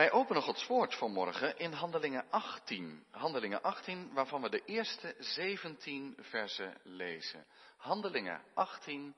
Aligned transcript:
Wij 0.00 0.12
openen 0.12 0.42
Gods 0.42 0.66
woord 0.66 0.94
vanmorgen 0.94 1.58
in 1.58 1.72
Handelingen 1.72 2.24
18. 2.30 3.04
Handelingen 3.10 3.62
18, 3.62 4.12
waarvan 4.12 4.42
we 4.42 4.48
de 4.48 4.64
eerste 4.64 5.14
17 5.18 6.16
versen 6.20 6.76
lezen. 6.82 7.46
Handelingen 7.76 8.42
18, 8.54 9.14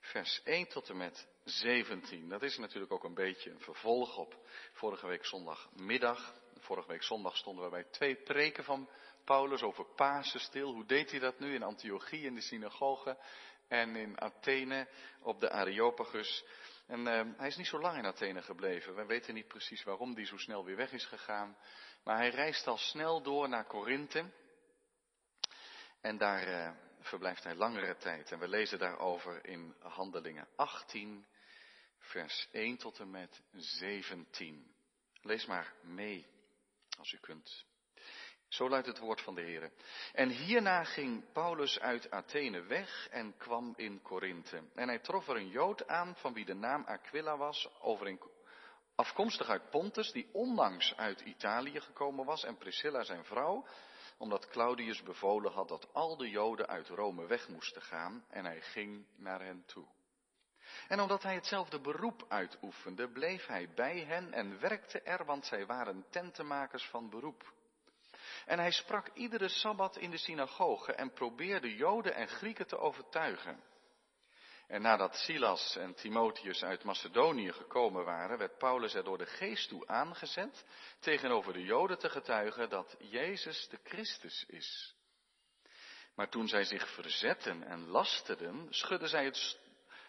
vers 0.00 0.42
1 0.44 0.68
tot 0.68 0.88
en 0.88 0.96
met 0.96 1.26
17. 1.44 2.28
Dat 2.28 2.42
is 2.42 2.58
natuurlijk 2.58 2.92
ook 2.92 3.04
een 3.04 3.14
beetje 3.14 3.50
een 3.50 3.60
vervolg 3.60 4.16
op 4.16 4.36
vorige 4.72 5.06
week 5.06 5.24
zondagmiddag. 5.24 6.34
Vorige 6.58 6.88
week 6.88 7.02
zondag 7.02 7.36
stonden 7.36 7.64
we 7.64 7.70
bij 7.70 7.84
twee 7.84 8.14
preken 8.14 8.64
van 8.64 8.88
Paulus 9.24 9.62
over 9.62 9.84
Pasen 9.84 10.40
stil. 10.40 10.72
Hoe 10.72 10.86
deed 10.86 11.10
hij 11.10 11.20
dat 11.20 11.38
nu 11.38 11.54
in 11.54 11.62
Antiochie 11.62 12.22
in 12.22 12.34
de 12.34 12.42
synagoge 12.42 13.18
en 13.68 13.96
in 13.96 14.20
Athene 14.20 14.88
op 15.22 15.40
de 15.40 15.50
Areopagus? 15.50 16.44
En 16.90 17.00
uh, 17.00 17.36
hij 17.36 17.48
is 17.48 17.56
niet 17.56 17.66
zo 17.66 17.80
lang 17.80 17.98
in 17.98 18.06
Athene 18.06 18.42
gebleven. 18.42 18.94
We 18.94 19.04
weten 19.04 19.34
niet 19.34 19.48
precies 19.48 19.82
waarom 19.82 20.14
hij 20.14 20.26
zo 20.26 20.36
snel 20.36 20.64
weer 20.64 20.76
weg 20.76 20.92
is 20.92 21.04
gegaan. 21.04 21.56
Maar 22.04 22.16
hij 22.16 22.30
reist 22.30 22.66
al 22.66 22.76
snel 22.76 23.22
door 23.22 23.48
naar 23.48 23.64
Korinthe. 23.64 24.30
En 26.00 26.18
daar 26.18 26.48
uh, 26.48 26.70
verblijft 27.00 27.44
hij 27.44 27.54
langere 27.54 27.96
tijd. 27.96 28.32
En 28.32 28.38
we 28.38 28.48
lezen 28.48 28.78
daarover 28.78 29.46
in 29.46 29.74
Handelingen 29.78 30.48
18, 30.56 31.26
vers 31.98 32.48
1 32.52 32.76
tot 32.76 32.98
en 32.98 33.10
met 33.10 33.42
17. 33.52 34.74
Lees 35.22 35.46
maar 35.46 35.74
mee, 35.82 36.26
als 36.98 37.12
u 37.12 37.18
kunt. 37.18 37.64
Zo 38.50 38.68
luidt 38.68 38.86
het 38.86 38.98
woord 38.98 39.20
van 39.20 39.34
de 39.34 39.40
Heer. 39.40 39.70
En 40.12 40.28
hierna 40.28 40.84
ging 40.84 41.32
Paulus 41.32 41.80
uit 41.80 42.10
Athene 42.10 42.62
weg 42.62 43.08
en 43.10 43.36
kwam 43.36 43.74
in 43.76 44.02
Korinthe. 44.02 44.62
En 44.74 44.88
hij 44.88 44.98
trof 44.98 45.28
er 45.28 45.36
een 45.36 45.48
Jood 45.48 45.88
aan 45.88 46.16
van 46.16 46.32
wie 46.32 46.44
de 46.44 46.54
naam 46.54 46.84
Aquila 46.84 47.36
was, 47.36 47.68
afkomstig 48.94 49.48
uit 49.48 49.70
Pontus, 49.70 50.12
die 50.12 50.28
onlangs 50.32 50.96
uit 50.96 51.20
Italië 51.20 51.80
gekomen 51.80 52.24
was, 52.24 52.44
en 52.44 52.56
Priscilla 52.56 53.02
zijn 53.02 53.24
vrouw, 53.24 53.66
omdat 54.18 54.48
Claudius 54.48 55.02
bevolen 55.02 55.52
had 55.52 55.68
dat 55.68 55.88
al 55.92 56.16
de 56.16 56.30
Joden 56.30 56.68
uit 56.68 56.88
Rome 56.88 57.26
weg 57.26 57.48
moesten 57.48 57.82
gaan, 57.82 58.24
en 58.28 58.44
hij 58.44 58.60
ging 58.60 59.06
naar 59.16 59.40
hen 59.40 59.64
toe. 59.66 59.86
En 60.88 61.00
omdat 61.00 61.22
hij 61.22 61.34
hetzelfde 61.34 61.80
beroep 61.80 62.24
uitoefende, 62.28 63.08
bleef 63.08 63.46
hij 63.46 63.68
bij 63.74 63.98
hen 63.98 64.32
en 64.32 64.60
werkte 64.60 65.00
er, 65.00 65.24
want 65.24 65.46
zij 65.46 65.66
waren 65.66 66.04
tentenmakers 66.10 66.84
van 66.88 67.10
beroep. 67.10 67.58
En 68.46 68.58
hij 68.58 68.70
sprak 68.70 69.10
iedere 69.14 69.48
sabbat 69.48 69.96
in 69.96 70.10
de 70.10 70.18
synagoge 70.18 70.92
en 70.92 71.12
probeerde 71.12 71.74
Joden 71.74 72.14
en 72.14 72.28
Grieken 72.28 72.66
te 72.66 72.78
overtuigen. 72.78 73.62
En 74.66 74.82
nadat 74.82 75.14
Silas 75.14 75.76
en 75.76 75.94
Timotheus 75.94 76.62
uit 76.62 76.84
Macedonië 76.84 77.52
gekomen 77.52 78.04
waren, 78.04 78.38
werd 78.38 78.58
Paulus 78.58 78.94
er 78.94 79.04
door 79.04 79.18
de 79.18 79.26
geest 79.26 79.68
toe 79.68 79.86
aangezet 79.86 80.64
tegenover 81.00 81.52
de 81.52 81.62
Joden 81.62 81.98
te 81.98 82.08
getuigen 82.08 82.68
dat 82.68 82.96
Jezus 82.98 83.68
de 83.68 83.78
Christus 83.84 84.44
is. 84.46 84.94
Maar 86.14 86.28
toen 86.28 86.48
zij 86.48 86.64
zich 86.64 86.88
verzetten 86.94 87.62
en 87.62 87.86
lasteden, 87.86 88.66
schudde 88.70 89.06
zij 89.06 89.24
het 89.24 89.58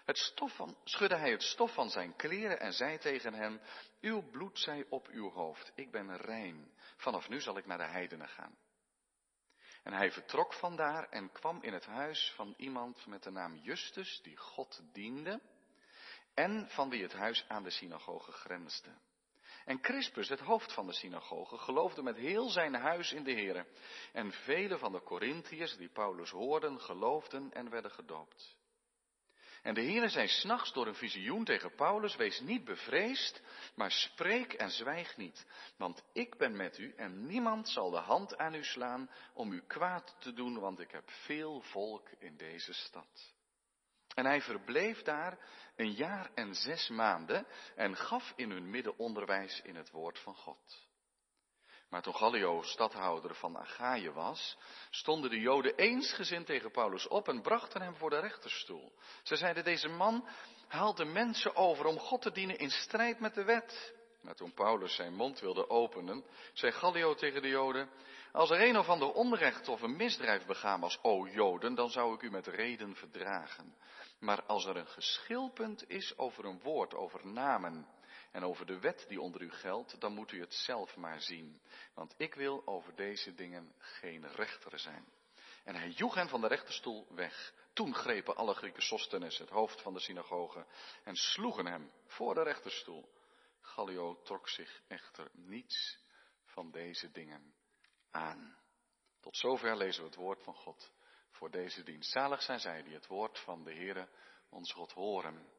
het 0.05 0.17
stof 0.17 0.55
van, 0.55 0.77
schudde 0.83 1.15
hij 1.15 1.31
het 1.31 1.43
stof 1.43 1.73
van 1.73 1.89
zijn 1.89 2.15
kleren 2.15 2.59
en 2.59 2.73
zei 2.73 2.97
tegen 2.97 3.33
hen, 3.33 3.61
uw 4.01 4.29
bloed 4.29 4.59
zij 4.59 4.85
op 4.89 5.07
uw 5.07 5.29
hoofd, 5.29 5.71
ik 5.75 5.91
ben 5.91 6.17
rein, 6.17 6.71
vanaf 6.95 7.29
nu 7.29 7.41
zal 7.41 7.57
ik 7.57 7.65
naar 7.65 7.77
de 7.77 7.87
heidenen 7.87 8.27
gaan. 8.27 8.57
En 9.83 9.93
hij 9.93 10.11
vertrok 10.11 10.53
vandaar 10.53 11.09
en 11.09 11.31
kwam 11.31 11.63
in 11.63 11.73
het 11.73 11.85
huis 11.85 12.33
van 12.35 12.53
iemand 12.57 13.05
met 13.05 13.23
de 13.23 13.31
naam 13.31 13.55
Justus, 13.55 14.21
die 14.23 14.37
God 14.37 14.81
diende, 14.91 15.41
en 16.33 16.69
van 16.69 16.89
wie 16.89 17.01
het 17.01 17.13
huis 17.13 17.45
aan 17.47 17.63
de 17.63 17.69
synagoge 17.69 18.31
grensde. 18.31 18.97
En 19.65 19.81
Crispus, 19.81 20.29
het 20.29 20.39
hoofd 20.39 20.73
van 20.73 20.87
de 20.87 20.93
synagoge, 20.93 21.57
geloofde 21.57 22.03
met 22.03 22.15
heel 22.15 22.49
zijn 22.49 22.73
huis 22.73 23.11
in 23.11 23.23
de 23.23 23.33
Here. 23.33 23.65
En 24.13 24.31
vele 24.31 24.77
van 24.77 24.91
de 24.91 25.03
Corinthiërs 25.03 25.77
die 25.77 25.89
Paulus 25.89 26.29
hoorden, 26.29 26.81
geloofden 26.81 27.51
en 27.51 27.69
werden 27.69 27.91
gedoopt. 27.91 28.57
En 29.61 29.73
de 29.73 29.81
Heere 29.81 30.09
zei 30.09 30.27
s'nachts 30.27 30.73
door 30.73 30.87
een 30.87 30.95
visioen 30.95 31.43
tegen 31.43 31.75
Paulus, 31.75 32.15
wees 32.15 32.39
niet 32.39 32.63
bevreesd, 32.63 33.41
maar 33.75 33.91
spreek 33.91 34.53
en 34.53 34.71
zwijg 34.71 35.17
niet. 35.17 35.45
Want 35.77 36.03
ik 36.13 36.37
ben 36.37 36.55
met 36.55 36.77
u 36.77 36.93
en 36.95 37.25
niemand 37.25 37.69
zal 37.69 37.89
de 37.89 37.97
hand 37.97 38.37
aan 38.37 38.55
u 38.55 38.63
slaan 38.63 39.09
om 39.33 39.51
u 39.51 39.61
kwaad 39.67 40.15
te 40.19 40.33
doen, 40.33 40.59
want 40.59 40.79
ik 40.79 40.91
heb 40.91 41.09
veel 41.09 41.61
volk 41.61 42.09
in 42.19 42.37
deze 42.37 42.73
stad. 42.73 43.33
En 44.15 44.25
hij 44.25 44.41
verbleef 44.41 45.01
daar 45.01 45.37
een 45.75 45.91
jaar 45.91 46.31
en 46.33 46.55
zes 46.55 46.89
maanden 46.89 47.47
en 47.75 47.95
gaf 47.95 48.33
in 48.35 48.51
hun 48.51 48.69
midden 48.69 48.97
onderwijs 48.97 49.61
in 49.61 49.75
het 49.75 49.91
woord 49.91 50.19
van 50.19 50.35
God. 50.35 50.89
Maar 51.91 52.01
toen 52.01 52.15
Gallio 52.15 52.61
stadhouder 52.61 53.35
van 53.35 53.57
Achaïe 53.57 54.11
was, 54.11 54.57
stonden 54.89 55.29
de 55.29 55.39
Joden 55.39 55.75
eensgezind 55.75 56.45
tegen 56.45 56.71
Paulus 56.71 57.07
op 57.07 57.27
en 57.27 57.41
brachten 57.41 57.81
hem 57.81 57.95
voor 57.95 58.09
de 58.09 58.19
rechterstoel. 58.19 58.91
Ze 59.23 59.35
zeiden, 59.35 59.63
deze 59.63 59.87
man 59.87 60.27
haalt 60.67 60.97
de 60.97 61.05
mensen 61.05 61.55
over 61.55 61.85
om 61.85 61.99
God 61.99 62.21
te 62.21 62.31
dienen 62.31 62.57
in 62.57 62.69
strijd 62.69 63.19
met 63.19 63.33
de 63.33 63.43
wet. 63.43 63.93
Maar 64.21 64.35
toen 64.35 64.53
Paulus 64.53 64.95
zijn 64.95 65.13
mond 65.13 65.39
wilde 65.39 65.69
openen, 65.69 66.23
zei 66.53 66.71
Gallio 66.71 67.13
tegen 67.13 67.41
de 67.41 67.47
Joden, 67.47 67.89
als 68.31 68.49
er 68.49 68.61
een 68.61 68.77
of 68.77 68.89
ander 68.89 69.11
onrecht 69.11 69.67
of 69.67 69.81
een 69.81 69.95
misdrijf 69.95 70.45
begaan 70.45 70.79
was, 70.79 70.99
o 71.01 71.27
Joden, 71.27 71.75
dan 71.75 71.89
zou 71.89 72.13
ik 72.13 72.21
u 72.21 72.29
met 72.29 72.47
reden 72.47 72.95
verdragen. 72.95 73.75
Maar 74.19 74.43
als 74.43 74.65
er 74.65 74.77
een 74.77 74.87
geschilpunt 74.87 75.89
is 75.89 76.17
over 76.17 76.45
een 76.45 76.59
woord, 76.61 76.93
over 76.93 77.27
namen, 77.27 77.87
en 78.31 78.43
over 78.43 78.65
de 78.65 78.79
wet 78.79 79.05
die 79.07 79.21
onder 79.21 79.41
u 79.41 79.51
geldt, 79.51 79.99
dan 79.99 80.13
moet 80.13 80.31
u 80.31 80.39
het 80.39 80.53
zelf 80.53 80.95
maar 80.95 81.21
zien. 81.21 81.61
Want 81.93 82.13
ik 82.17 82.33
wil 82.33 82.67
over 82.67 82.95
deze 82.95 83.33
dingen 83.33 83.73
geen 83.77 84.27
rechter 84.27 84.79
zijn. 84.79 85.05
En 85.63 85.75
hij 85.75 85.89
joeg 85.89 86.15
hen 86.15 86.29
van 86.29 86.41
de 86.41 86.47
rechterstoel 86.47 87.07
weg. 87.09 87.53
Toen 87.73 87.95
grepen 87.95 88.35
alle 88.35 88.53
Grieken 88.53 88.81
Sostenes, 88.81 89.37
het 89.37 89.49
hoofd 89.49 89.81
van 89.81 89.93
de 89.93 89.99
synagoge, 89.99 90.65
en 91.03 91.15
sloegen 91.15 91.65
hem 91.65 91.91
voor 92.05 92.33
de 92.33 92.43
rechterstoel. 92.43 93.09
Gallio 93.61 94.21
trok 94.21 94.49
zich 94.49 94.81
echter 94.87 95.29
niets 95.33 95.99
van 96.45 96.71
deze 96.71 97.11
dingen 97.11 97.53
aan. 98.11 98.57
Tot 99.19 99.37
zover 99.37 99.77
lezen 99.77 100.01
we 100.01 100.07
het 100.09 100.17
woord 100.17 100.43
van 100.43 100.55
God 100.55 100.91
voor 101.29 101.51
deze 101.51 101.83
dienst. 101.83 102.11
Zalig 102.11 102.41
zijn 102.41 102.59
zij 102.59 102.83
die 102.83 102.93
het 102.93 103.07
woord 103.07 103.39
van 103.39 103.63
de 103.63 103.73
Heere, 103.73 104.09
ons 104.49 104.73
God, 104.73 104.91
horen 104.91 105.49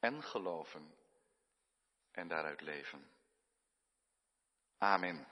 en 0.00 0.22
geloven 0.22 0.94
en 2.16 2.28
daaruit 2.28 2.60
leven. 2.60 3.10
Amen. 4.78 5.26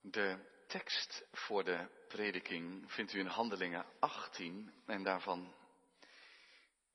De 0.00 0.52
tekst 0.66 1.26
voor 1.32 1.64
de 1.64 1.88
prediking 2.08 2.92
vindt 2.92 3.12
u 3.12 3.18
in 3.18 3.26
Handelingen 3.26 3.86
18 3.98 4.74
en 4.86 5.02
daarvan 5.02 5.54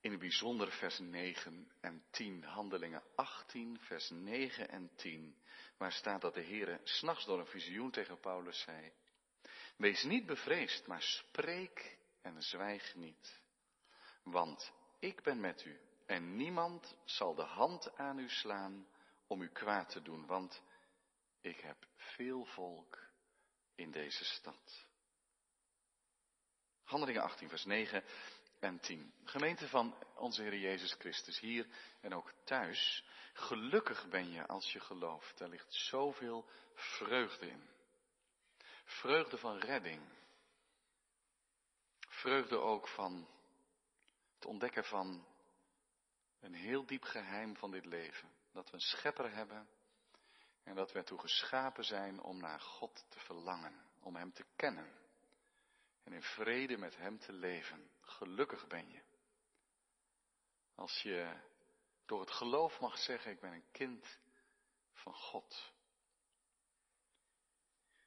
in 0.02 0.12
het 0.12 0.20
bijzonder 0.20 0.72
vers 0.72 1.00
9 1.00 1.72
en 1.82 2.04
10. 2.12 2.44
Handelingen 2.44 3.04
18, 3.16 3.80
vers 3.80 4.10
9 4.10 4.70
en 4.70 4.92
10, 4.96 5.36
waar 5.78 5.92
staat 5.92 6.22
dat 6.22 6.34
de 6.34 6.44
Heere 6.44 6.80
s'nachts 6.84 7.26
door 7.26 7.40
een 7.40 7.46
visioen 7.46 7.92
tegen 7.92 8.20
Paulus 8.20 8.62
zei, 8.62 8.92
Wees 9.78 10.04
niet 10.04 10.26
bevreesd, 10.26 10.88
maar 10.88 11.02
spreek 11.02 11.98
en 12.22 12.42
zwijg 12.42 12.96
niet, 12.96 13.42
want 14.24 14.74
ik 15.00 15.22
ben 15.22 15.40
met 15.40 15.66
u 15.66 15.80
en 16.10 16.36
niemand 16.36 16.96
zal 17.06 17.36
de 17.36 17.44
hand 17.44 17.98
aan 17.98 18.20
u 18.20 18.30
slaan 18.30 18.88
om 19.28 19.42
u 19.42 19.48
kwaad 19.48 19.90
te 19.90 20.02
doen, 20.02 20.26
want 20.26 20.64
ik 21.42 21.60
heb 21.60 21.88
veel 21.96 22.46
volk 22.46 23.00
in 23.76 23.92
deze 23.92 24.26
stad. 24.26 24.88
Handelingen 26.84 27.22
18, 27.22 27.50
vers 27.50 27.66
9 27.66 28.04
en 28.60 28.80
10. 28.80 29.14
Gemeente 29.24 29.68
van 29.68 29.96
onze 30.16 30.42
Heer 30.42 30.58
Jezus 30.58 30.94
Christus, 30.94 31.40
hier 31.40 31.68
en 32.02 32.14
ook 32.14 32.34
thuis. 32.44 33.04
Gelukkig 33.34 34.08
ben 34.08 34.32
je 34.32 34.48
als 34.48 34.72
je 34.72 34.80
gelooft. 34.80 35.40
Er 35.40 35.50
ligt 35.50 35.74
zoveel 35.74 36.50
vreugde 36.74 37.48
in. 37.50 37.70
Vreugde 38.84 39.38
van 39.38 39.58
redding. 39.58 40.02
Vreugde 42.08 42.58
ook 42.58 42.88
van 42.88 43.28
het 44.36 44.46
ontdekken 44.46 44.84
van 44.84 45.29
een 46.40 46.54
heel 46.54 46.86
diep 46.86 47.04
geheim 47.04 47.56
van 47.56 47.72
dit 47.72 47.86
leven. 47.86 48.30
Dat 48.52 48.70
we 48.70 48.74
een 48.74 48.82
schepper 48.82 49.34
hebben 49.34 49.70
en 50.64 50.76
dat 50.76 50.92
we 50.92 51.00
ertoe 51.00 51.20
geschapen 51.20 51.84
zijn 51.84 52.22
om 52.22 52.40
naar 52.40 52.60
God 52.60 53.06
te 53.10 53.20
verlangen, 53.20 53.86
om 54.00 54.16
Hem 54.16 54.34
te 54.34 54.46
kennen 54.56 55.00
en 56.04 56.14
in 56.14 56.22
vrede 56.22 56.78
met 56.78 56.98
Hem 56.98 57.20
te 57.20 57.34
leven. 57.34 57.90
Gelukkig 58.02 58.68
ben 58.68 58.92
je. 58.92 59.02
Als 60.76 61.02
je 61.02 61.40
door 62.06 62.20
het 62.20 62.32
geloof 62.32 62.80
mag 62.80 62.98
zeggen, 62.98 63.32
ik 63.32 63.40
ben 63.40 63.54
een 63.54 63.72
kind 63.72 64.20
van 64.94 65.14
God. 65.14 65.74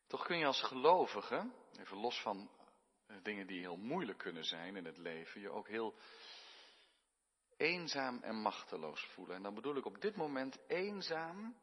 Toch 0.06 0.26
kun 0.26 0.38
je 0.38 0.46
als 0.46 0.62
gelovige, 0.62 1.50
even 1.78 1.96
los 1.96 2.20
van 2.20 2.50
dingen 3.22 3.46
die 3.46 3.60
heel 3.60 3.76
moeilijk 3.76 4.18
kunnen 4.18 4.44
zijn 4.44 4.76
in 4.76 4.84
het 4.84 4.96
leven, 4.96 5.40
je 5.40 5.50
ook 5.50 5.68
heel 5.68 5.94
eenzaam 7.62 8.18
en 8.22 8.36
machteloos 8.36 9.04
voelen. 9.14 9.36
En 9.36 9.42
dan 9.42 9.54
bedoel 9.54 9.76
ik 9.76 9.84
op 9.84 10.00
dit 10.00 10.16
moment 10.16 10.58
eenzaam, 10.66 11.56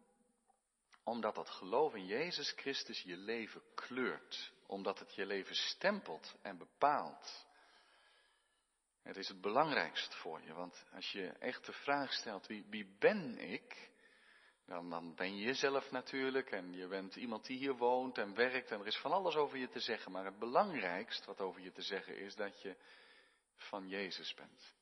omdat 1.03 1.35
dat 1.35 1.49
geloof 1.49 1.95
in 1.95 2.05
Jezus 2.05 2.51
Christus 2.51 3.01
je 3.01 3.17
leven 3.17 3.61
kleurt. 3.75 4.53
Omdat 4.65 4.99
het 4.99 5.15
je 5.15 5.25
leven 5.25 5.55
stempelt 5.55 6.35
en 6.41 6.57
bepaalt. 6.57 7.47
Het 9.01 9.17
is 9.17 9.27
het 9.27 9.41
belangrijkst 9.41 10.15
voor 10.15 10.41
je, 10.41 10.53
want 10.53 10.85
als 10.93 11.11
je 11.11 11.27
echt 11.27 11.65
de 11.65 11.73
vraag 11.73 12.13
stelt, 12.13 12.47
wie, 12.47 12.65
wie 12.69 12.95
ben 12.99 13.37
ik? 13.37 13.89
Dan, 14.65 14.89
dan 14.89 15.15
ben 15.15 15.35
je 15.35 15.43
jezelf 15.43 15.91
natuurlijk 15.91 16.51
en 16.51 16.73
je 16.73 16.87
bent 16.87 17.15
iemand 17.15 17.45
die 17.45 17.57
hier 17.57 17.75
woont 17.75 18.17
en 18.17 18.35
werkt 18.35 18.71
en 18.71 18.79
er 18.79 18.87
is 18.87 18.97
van 18.97 19.11
alles 19.11 19.35
over 19.35 19.57
je 19.57 19.69
te 19.69 19.79
zeggen. 19.79 20.11
Maar 20.11 20.25
het 20.25 20.39
belangrijkst 20.39 21.25
wat 21.25 21.41
over 21.41 21.61
je 21.61 21.71
te 21.71 21.81
zeggen 21.81 22.17
is 22.17 22.35
dat 22.35 22.61
je 22.61 22.75
van 23.55 23.87
Jezus 23.87 24.33
bent. 24.33 24.78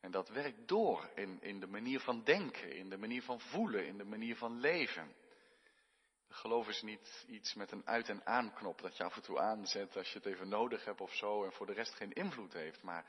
En 0.00 0.10
dat 0.10 0.28
werkt 0.28 0.68
door 0.68 1.10
in, 1.14 1.42
in 1.42 1.60
de 1.60 1.66
manier 1.66 2.00
van 2.00 2.24
denken, 2.24 2.72
in 2.72 2.88
de 2.88 2.96
manier 2.96 3.22
van 3.22 3.40
voelen, 3.40 3.86
in 3.86 3.98
de 3.98 4.04
manier 4.04 4.36
van 4.36 4.60
leven. 4.60 5.14
Geloof 6.28 6.68
is 6.68 6.82
niet 6.82 7.24
iets 7.28 7.54
met 7.54 7.70
een 7.70 7.86
uit- 7.86 8.08
en 8.08 8.26
aanknop 8.26 8.80
dat 8.80 8.96
je 8.96 9.04
af 9.04 9.16
en 9.16 9.22
toe 9.22 9.38
aanzet 9.38 9.96
als 9.96 10.12
je 10.12 10.18
het 10.18 10.26
even 10.26 10.48
nodig 10.48 10.84
hebt 10.84 11.00
of 11.00 11.14
zo 11.14 11.44
en 11.44 11.52
voor 11.52 11.66
de 11.66 11.72
rest 11.72 11.94
geen 11.94 12.12
invloed 12.12 12.52
heeft. 12.52 12.82
Maar 12.82 13.04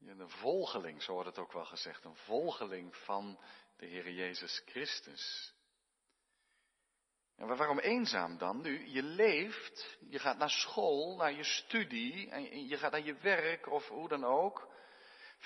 een 0.00 0.30
volgeling, 0.30 1.02
zo 1.02 1.12
wordt 1.12 1.28
het 1.28 1.38
ook 1.38 1.52
wel 1.52 1.64
gezegd, 1.64 2.04
een 2.04 2.16
volgeling 2.16 2.96
van 2.96 3.38
de 3.76 3.86
Heer 3.86 4.10
Jezus 4.10 4.62
Christus. 4.66 5.54
En 7.36 7.56
waarom 7.56 7.78
eenzaam 7.78 8.38
dan? 8.38 8.60
Nu, 8.60 8.88
je 8.88 9.02
leeft, 9.02 9.98
je 10.08 10.18
gaat 10.18 10.38
naar 10.38 10.50
school, 10.50 11.16
naar 11.16 11.32
je 11.32 11.44
studie, 11.44 12.30
en 12.30 12.66
je 12.66 12.76
gaat 12.76 12.92
naar 12.92 13.04
je 13.04 13.14
werk 13.14 13.70
of 13.70 13.88
hoe 13.88 14.08
dan 14.08 14.24
ook. 14.24 14.74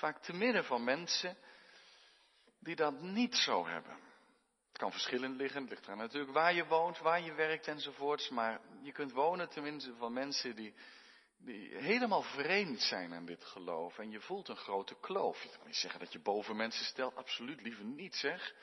Vaak 0.01 0.21
te 0.21 0.33
midden 0.33 0.65
van 0.65 0.83
mensen 0.83 1.37
die 2.59 2.75
dat 2.75 3.01
niet 3.01 3.35
zo 3.35 3.65
hebben. 3.65 3.97
Het 4.67 4.77
kan 4.77 4.91
verschillend 4.91 5.35
liggen, 5.35 5.61
het 5.61 5.69
ligt 5.69 5.85
eraan 5.85 5.97
natuurlijk 5.97 6.33
waar 6.33 6.53
je 6.53 6.65
woont, 6.65 6.99
waar 6.99 7.21
je 7.21 7.33
werkt 7.33 7.67
enzovoorts. 7.67 8.29
Maar 8.29 8.61
je 8.81 8.91
kunt 8.91 9.11
wonen 9.11 9.49
tenminste 9.49 9.95
van 9.95 10.13
mensen 10.13 10.55
die, 10.55 10.73
die 11.37 11.75
helemaal 11.75 12.21
vreemd 12.21 12.81
zijn 12.81 13.13
aan 13.13 13.25
dit 13.25 13.43
geloof. 13.43 13.97
En 13.97 14.11
je 14.11 14.19
voelt 14.19 14.47
een 14.47 14.55
grote 14.55 14.95
kloof. 14.99 15.43
Je 15.43 15.49
kan 15.49 15.67
niet 15.67 15.75
zeggen 15.75 15.99
dat 15.99 16.13
je 16.13 16.19
boven 16.19 16.55
mensen 16.55 16.85
stelt, 16.85 17.15
absoluut 17.15 17.61
liever 17.61 17.83
niet 17.83 18.15
zeg. 18.15 18.53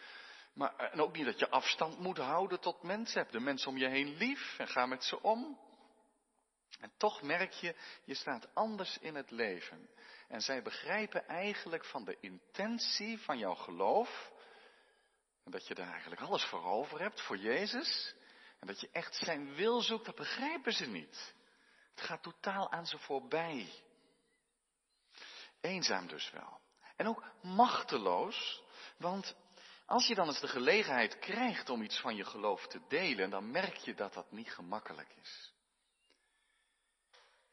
Maar, 0.52 0.76
en 0.76 1.00
ook 1.00 1.16
niet 1.16 1.26
dat 1.26 1.38
je 1.38 1.48
afstand 1.48 1.98
moet 1.98 2.18
houden 2.18 2.60
tot 2.60 2.82
mensen. 2.82 3.22
Heb 3.22 3.30
de 3.30 3.40
mensen 3.40 3.68
om 3.68 3.76
je 3.76 3.88
heen 3.88 4.16
lief 4.16 4.58
en 4.58 4.68
ga 4.68 4.86
met 4.86 5.04
ze 5.04 5.22
om. 5.22 5.58
En 6.80 6.92
toch 6.96 7.22
merk 7.22 7.52
je, 7.52 7.74
je 8.04 8.14
staat 8.14 8.54
anders 8.54 8.98
in 8.98 9.14
het 9.14 9.30
leven. 9.30 9.88
En 10.28 10.40
zij 10.40 10.62
begrijpen 10.62 11.26
eigenlijk 11.26 11.84
van 11.84 12.04
de 12.04 12.16
intentie 12.20 13.18
van 13.18 13.38
jouw 13.38 13.54
geloof. 13.54 14.32
En 15.44 15.50
dat 15.50 15.66
je 15.66 15.74
daar 15.74 15.90
eigenlijk 15.90 16.20
alles 16.20 16.44
voor 16.44 16.64
over 16.64 17.00
hebt, 17.00 17.20
voor 17.20 17.36
Jezus. 17.36 18.14
En 18.60 18.66
dat 18.66 18.80
je 18.80 18.88
echt 18.92 19.14
zijn 19.14 19.54
wil 19.54 19.80
zoekt, 19.80 20.06
dat 20.06 20.14
begrijpen 20.14 20.72
ze 20.72 20.86
niet. 20.86 21.34
Het 21.94 22.00
gaat 22.00 22.22
totaal 22.22 22.70
aan 22.70 22.86
ze 22.86 22.98
voorbij. 22.98 23.72
Eenzaam 25.60 26.06
dus 26.06 26.30
wel. 26.30 26.60
En 26.96 27.06
ook 27.06 27.24
machteloos, 27.42 28.62
want 28.96 29.36
als 29.86 30.06
je 30.06 30.14
dan 30.14 30.26
eens 30.26 30.40
de 30.40 30.48
gelegenheid 30.48 31.18
krijgt 31.18 31.70
om 31.70 31.82
iets 31.82 32.00
van 32.00 32.16
je 32.16 32.24
geloof 32.24 32.66
te 32.66 32.80
delen, 32.88 33.30
dan 33.30 33.50
merk 33.50 33.76
je 33.76 33.94
dat 33.94 34.14
dat 34.14 34.32
niet 34.32 34.50
gemakkelijk 34.50 35.14
is. 35.22 35.52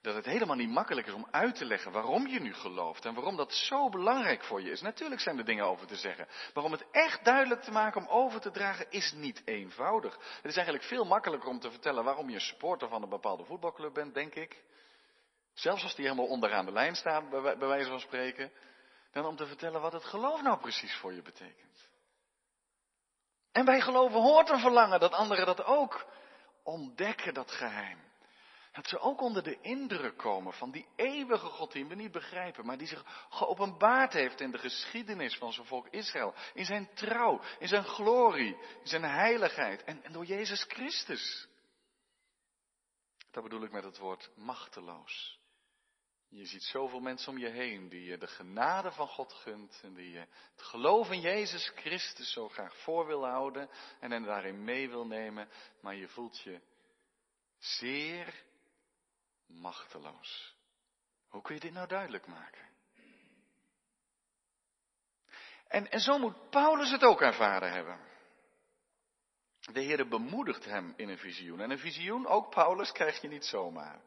Dat 0.06 0.16
het 0.16 0.26
helemaal 0.26 0.56
niet 0.56 0.70
makkelijk 0.70 1.08
is 1.08 1.14
om 1.14 1.28
uit 1.32 1.56
te 1.56 1.66
leggen 1.66 1.92
waarom 1.92 2.28
je 2.28 2.40
nu 2.40 2.54
gelooft 2.54 3.06
en 3.06 3.14
waarom 3.14 3.36
dat 3.36 3.54
zo 3.54 3.90
belangrijk 3.90 4.44
voor 4.44 4.62
je 4.62 4.72
is. 4.72 4.82
Natuurlijk 4.82 5.22
zijn 5.22 5.38
er 5.38 5.46
dingen 5.46 5.66
over 5.66 5.88
te 5.88 5.96
zeggen. 5.96 6.28
Maar 6.54 6.64
om 6.64 6.72
het 6.72 6.86
echt 6.92 7.24
duidelijk 7.24 7.62
te 7.62 7.72
maken, 7.72 8.02
om 8.02 8.08
over 8.08 8.42
te 8.42 8.52
dragen, 8.52 8.86
is 8.90 9.12
niet 9.12 9.42
eenvoudig. 9.46 10.14
Het 10.14 10.46
is 10.46 10.56
eigenlijk 10.56 10.86
veel 10.86 11.06
makkelijker 11.06 11.50
om 11.50 11.60
te 11.60 11.72
vertellen 11.72 12.04
waarom 12.04 12.30
je 12.30 12.40
supporter 12.40 12.88
van 12.88 13.04
een 13.04 13.10
bepaalde 13.10 13.46
voetbalclub 13.46 13.94
bent, 13.94 14.14
denk 14.14 14.36
ik. 14.36 14.64
Zelfs 15.54 15.84
als 15.84 15.96
die 15.96 16.06
helemaal 16.06 16.28
onderaan 16.28 16.66
de 16.66 16.72
lijn 16.72 16.96
staat, 16.96 17.30
bij 17.30 17.58
wijze 17.58 17.90
van 17.90 18.00
spreken. 18.00 18.52
Dan 19.12 19.26
om 19.26 19.36
te 19.36 19.46
vertellen 19.46 19.82
wat 19.82 19.94
het 19.94 20.06
geloof 20.06 20.42
nou 20.42 20.60
precies 20.60 20.96
voor 20.96 21.14
je 21.14 21.22
betekent. 21.22 21.90
En 23.52 23.66
bij 23.66 23.82
geloven 23.82 24.22
hoort 24.22 24.50
een 24.50 24.60
verlangen 24.60 25.00
dat 25.00 25.14
anderen 25.14 25.46
dat 25.46 25.64
ook 25.64 26.06
ontdekken, 26.64 27.34
dat 27.34 27.52
geheim. 27.52 28.05
Dat 28.76 28.88
ze 28.88 29.00
ook 29.00 29.22
onder 29.22 29.44
de 29.44 29.62
indruk 29.62 30.18
komen 30.18 30.54
van 30.54 30.72
die 30.72 30.88
eeuwige 30.96 31.46
God 31.46 31.72
die 31.72 31.86
we 31.86 31.96
niet 31.96 32.12
begrijpen, 32.12 32.66
maar 32.66 32.78
die 32.78 32.88
zich 32.88 33.28
geopenbaard 33.30 34.14
heeft 34.14 34.42
in 34.42 34.52
de 34.52 34.58
geschiedenis 34.58 35.38
van 35.38 35.54
zijn 35.54 35.68
volk 35.68 35.88
Israël. 35.88 36.34
In 36.54 36.66
zijn 36.66 36.90
trouw, 36.94 37.42
in 37.60 37.68
zijn 37.68 37.84
glorie, 37.84 38.58
in 38.82 38.88
zijn 38.88 39.04
heiligheid 39.04 39.84
en, 39.84 40.04
en 40.04 40.12
door 40.12 40.26
Jezus 40.26 40.64
Christus. 40.64 41.48
Dat 43.32 43.44
bedoel 43.44 43.64
ik 43.64 43.72
met 43.72 43.84
het 43.84 43.98
woord 43.98 44.32
machteloos. 44.36 45.40
Je 46.30 46.46
ziet 46.46 46.64
zoveel 46.64 47.00
mensen 47.00 47.32
om 47.32 47.38
je 47.38 47.50
heen 47.50 47.90
die 47.90 48.04
je 48.04 48.18
de 48.18 48.28
genade 48.28 48.92
van 48.92 49.08
God 49.08 49.34
gunt 49.34 49.80
en 49.84 49.94
die 49.94 50.12
je 50.12 50.28
het 50.56 50.62
geloof 50.62 51.12
in 51.12 51.22
Jezus 51.22 51.72
Christus 51.76 52.32
zo 52.32 52.50
graag 52.50 52.78
voor 52.78 53.06
wil 53.06 53.26
houden 53.26 53.70
en 54.00 54.12
hen 54.12 54.24
daarin 54.24 54.64
mee 54.64 54.90
wil 54.90 55.06
nemen, 55.06 55.50
maar 55.82 55.96
je 55.96 56.08
voelt 56.08 56.40
je 56.40 56.62
zeer 57.58 58.44
machteloos. 59.48 60.56
Hoe 61.28 61.42
kun 61.42 61.56
je 61.56 61.62
dit 61.62 61.74
nou 61.74 61.88
duidelijk 61.88 62.28
maken? 62.28 62.74
En, 65.68 65.92
en 65.92 66.00
zo 66.00 66.18
moet 66.18 66.50
Paulus 66.50 66.92
het 66.92 67.04
ook 67.04 67.22
ervaren 67.22 67.72
hebben. 67.72 68.00
De 69.60 69.82
Heer 69.82 70.08
bemoedigt 70.08 70.66
hem 70.66 70.94
in 70.98 71.10
een 71.10 71.18
visioen. 71.18 71.60
En 71.60 71.72
een 71.72 71.80
visioen, 71.80 72.28
ook 72.28 72.50
Paulus, 72.50 72.92
krijg 72.92 73.22
je 73.22 73.28
niet 73.28 73.46
zomaar. 73.46 74.02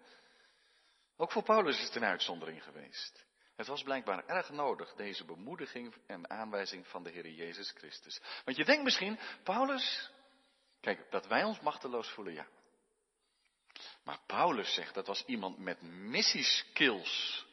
Ook 1.16 1.32
voor 1.32 1.42
Paulus 1.42 1.78
is 1.78 1.84
het 1.84 1.94
een 1.94 2.04
uitzondering 2.04 2.62
geweest. 2.62 3.26
Het 3.56 3.66
was 3.66 3.82
blijkbaar 3.82 4.26
erg 4.26 4.50
nodig, 4.50 4.94
deze 4.94 5.24
bemoediging 5.24 5.94
en 6.06 6.30
aanwijzing 6.30 6.86
van 6.86 7.02
de 7.02 7.10
Heer 7.10 7.28
Jezus 7.28 7.70
Christus. 7.70 8.20
Want 8.44 8.56
je 8.56 8.64
denkt 8.64 8.84
misschien, 8.84 9.18
Paulus, 9.42 10.10
kijk, 10.80 11.10
dat 11.10 11.26
wij 11.26 11.44
ons 11.44 11.60
machteloos 11.60 12.10
voelen, 12.10 12.34
ja. 12.34 12.46
Maar 14.08 14.18
Paulus 14.26 14.74
zegt, 14.74 14.94
dat 14.94 15.06
was 15.06 15.24
iemand 15.26 15.58
met 15.58 15.82
missieskills. 15.82 17.46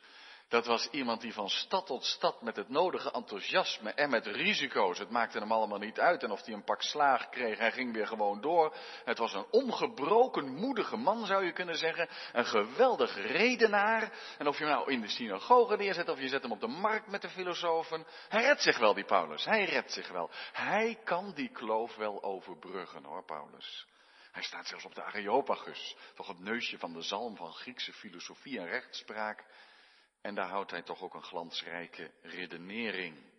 Dat 0.47 0.65
was 0.65 0.87
iemand 0.91 1.21
die 1.21 1.33
van 1.33 1.49
stad 1.49 1.85
tot 1.85 2.03
stad 2.03 2.41
met 2.41 2.55
het 2.55 2.69
nodige 2.69 3.11
enthousiasme 3.11 3.91
en 3.91 4.09
met 4.09 4.25
risico's. 4.25 4.99
Het 4.99 5.09
maakte 5.09 5.39
hem 5.39 5.51
allemaal 5.51 5.77
niet 5.77 5.99
uit. 5.99 6.23
En 6.23 6.31
of 6.31 6.45
hij 6.45 6.53
een 6.53 6.63
pak 6.63 6.81
slaag 6.81 7.29
kreeg, 7.29 7.57
hij 7.57 7.71
ging 7.71 7.93
weer 7.93 8.07
gewoon 8.07 8.41
door. 8.41 8.75
Het 9.05 9.17
was 9.17 9.33
een 9.33 9.45
ongebroken, 9.51 10.55
moedige 10.55 10.97
man, 10.97 11.25
zou 11.25 11.45
je 11.45 11.53
kunnen 11.53 11.77
zeggen. 11.77 12.09
Een 12.33 12.45
geweldig 12.45 13.15
redenaar. 13.15 14.11
En 14.37 14.47
of 14.47 14.57
je 14.57 14.63
hem 14.63 14.73
nou 14.73 14.91
in 14.91 15.01
de 15.01 15.09
synagoge 15.09 15.75
neerzet, 15.75 16.09
of 16.09 16.19
je 16.19 16.27
zet 16.27 16.41
hem 16.41 16.51
op 16.51 16.61
de 16.61 16.67
markt 16.67 17.07
met 17.07 17.21
de 17.21 17.29
filosofen. 17.29 18.05
Hij 18.29 18.41
redt 18.41 18.61
zich 18.61 18.77
wel, 18.77 18.93
die 18.93 19.05
Paulus. 19.05 19.45
Hij 19.45 19.65
redt 19.65 19.91
zich 19.91 20.09
wel. 20.09 20.29
Hij 20.51 20.99
kan 21.03 21.31
die 21.33 21.49
kloof 21.49 21.95
wel 21.95 22.23
overbruggen, 22.23 23.03
hoor, 23.03 23.25
Paulus. 23.25 23.85
Hij 24.35 24.43
staat 24.43 24.67
zelfs 24.67 24.85
op 24.85 24.95
de 24.95 25.03
Areopagus, 25.03 25.95
toch 26.15 26.27
het 26.27 26.39
neusje 26.39 26.77
van 26.77 26.93
de 26.93 27.01
zalm 27.01 27.35
van 27.35 27.53
Griekse 27.53 27.93
filosofie 27.93 28.59
en 28.59 28.65
rechtspraak. 28.65 29.45
En 30.21 30.35
daar 30.35 30.49
houdt 30.49 30.71
hij 30.71 30.81
toch 30.81 31.01
ook 31.01 31.13
een 31.13 31.23
glansrijke 31.23 32.13
redenering. 32.21 33.31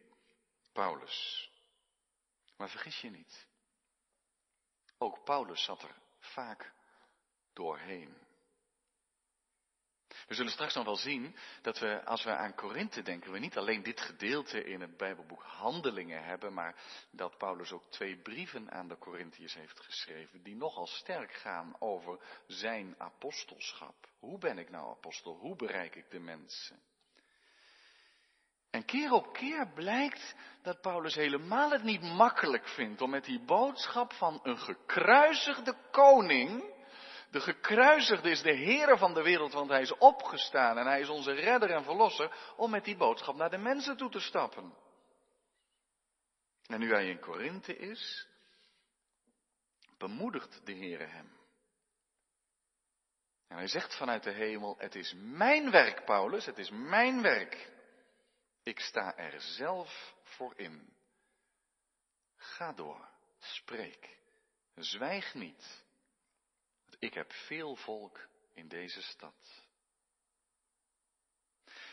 Paulus. 0.73 1.51
Maar 2.57 2.69
vergis 2.69 3.01
je 3.01 3.11
niet. 3.11 3.47
Ook 4.99 5.25
Paulus 5.25 5.65
zat 5.65 5.83
er 5.83 5.95
vaak 6.19 6.73
doorheen. 7.53 8.26
We 10.27 10.35
zullen 10.35 10.53
straks 10.53 10.75
nog 10.75 10.85
wel 10.85 10.97
zien 10.97 11.37
dat 11.63 11.79
we, 11.79 12.05
als 12.05 12.25
we 12.25 12.31
aan 12.31 12.55
Korinthe 12.55 13.03
denken, 13.03 13.33
we 13.33 13.39
niet 13.39 13.57
alleen 13.57 13.83
dit 13.83 14.01
gedeelte 14.01 14.65
in 14.65 14.81
het 14.81 14.97
Bijbelboek 14.97 15.43
Handelingen 15.43 16.25
hebben, 16.25 16.55
maar 16.55 16.75
dat 17.11 17.39
Paulus 17.39 17.73
ook 17.73 17.91
twee 17.91 18.17
brieven 18.17 18.71
aan 18.71 18.89
de 18.89 18.99
Corinthiërs 18.99 19.55
heeft 19.55 19.81
geschreven, 19.81 20.43
die 20.43 20.57
nogal 20.57 20.87
sterk 20.87 21.33
gaan 21.33 21.77
over 21.79 22.19
zijn 22.47 22.95
apostelschap. 22.99 23.95
Hoe 24.19 24.39
ben 24.39 24.59
ik 24.59 24.71
nou 24.71 24.91
apostel? 24.91 25.37
Hoe 25.37 25.57
bereik 25.57 25.95
ik 25.95 26.11
de 26.11 26.21
mensen? 26.21 26.83
En 28.71 28.85
keer 28.85 29.13
op 29.13 29.33
keer 29.33 29.69
blijkt 29.75 30.35
dat 30.63 30.81
Paulus 30.81 31.15
helemaal 31.15 31.71
het 31.71 31.83
niet 31.83 32.03
makkelijk 32.03 32.69
vindt 32.69 33.01
om 33.01 33.11
met 33.11 33.25
die 33.25 33.45
boodschap 33.45 34.13
van 34.13 34.41
een 34.43 34.59
gekruisigde 34.59 35.77
koning, 35.91 36.75
de 37.31 37.41
gekruisigde 37.41 38.31
is 38.31 38.43
de 38.43 38.53
Heer 38.53 38.99
van 38.99 39.15
de 39.15 39.23
wereld, 39.23 39.53
want 39.53 39.71
hij 39.71 39.81
is 39.81 39.99
opgestaan 39.99 40.79
en 40.79 40.87
hij 40.87 41.01
is 41.01 41.09
onze 41.09 41.33
redder 41.33 41.71
en 41.71 41.85
verlosser, 41.85 42.55
om 42.57 42.71
met 42.71 42.85
die 42.85 42.97
boodschap 42.97 43.37
naar 43.37 43.51
de 43.51 43.59
mensen 43.59 43.97
toe 43.97 44.11
te 44.11 44.21
stappen. 44.21 44.75
En 46.67 46.81
nu 46.81 46.93
hij 46.93 47.09
in 47.09 47.21
Korinthe 47.21 47.77
is, 47.77 48.29
bemoedigt 49.99 50.67
de 50.67 50.73
Heer 50.73 51.11
hem. 51.11 51.35
En 53.49 53.57
hij 53.57 53.69
zegt 53.69 53.97
vanuit 53.97 54.23
de 54.23 54.33
hemel, 54.33 54.75
het 54.79 54.95
is 54.95 55.15
mijn 55.17 55.71
werk, 55.71 56.05
Paulus, 56.05 56.47
het 56.47 56.59
is 56.59 56.71
mijn 56.71 57.23
werk. 57.23 57.71
Ik 58.63 58.81
sta 58.81 59.17
er 59.17 59.41
zelf 59.41 60.15
voor 60.23 60.53
in. 60.57 60.95
Ga 62.37 62.73
door, 62.73 63.09
spreek, 63.39 64.19
zwijg 64.75 65.35
niet. 65.35 65.85
Ik 66.99 67.15
heb 67.15 67.33
veel 67.33 67.77
volk 67.77 68.29
in 68.55 68.69
deze 68.69 69.03
stad. 69.03 69.65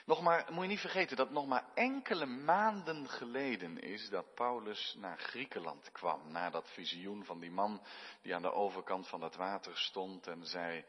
Nog 0.05 0.21
maar, 0.21 0.47
moet 0.49 0.63
je 0.63 0.69
niet 0.69 0.79
vergeten 0.79 1.17
dat 1.17 1.31
nog 1.31 1.47
maar 1.47 1.65
enkele 1.73 2.25
maanden 2.25 3.09
geleden 3.09 3.79
is 3.79 4.09
dat 4.09 4.33
Paulus 4.33 4.95
naar 4.97 5.19
Griekenland 5.19 5.91
kwam. 5.91 6.31
Na 6.31 6.49
dat 6.49 6.71
visioen 6.71 7.25
van 7.25 7.39
die 7.39 7.51
man 7.51 7.81
die 8.21 8.35
aan 8.35 8.41
de 8.41 8.51
overkant 8.51 9.07
van 9.07 9.21
het 9.21 9.35
water 9.35 9.77
stond 9.77 10.27
en 10.27 10.45
zei, 10.45 10.85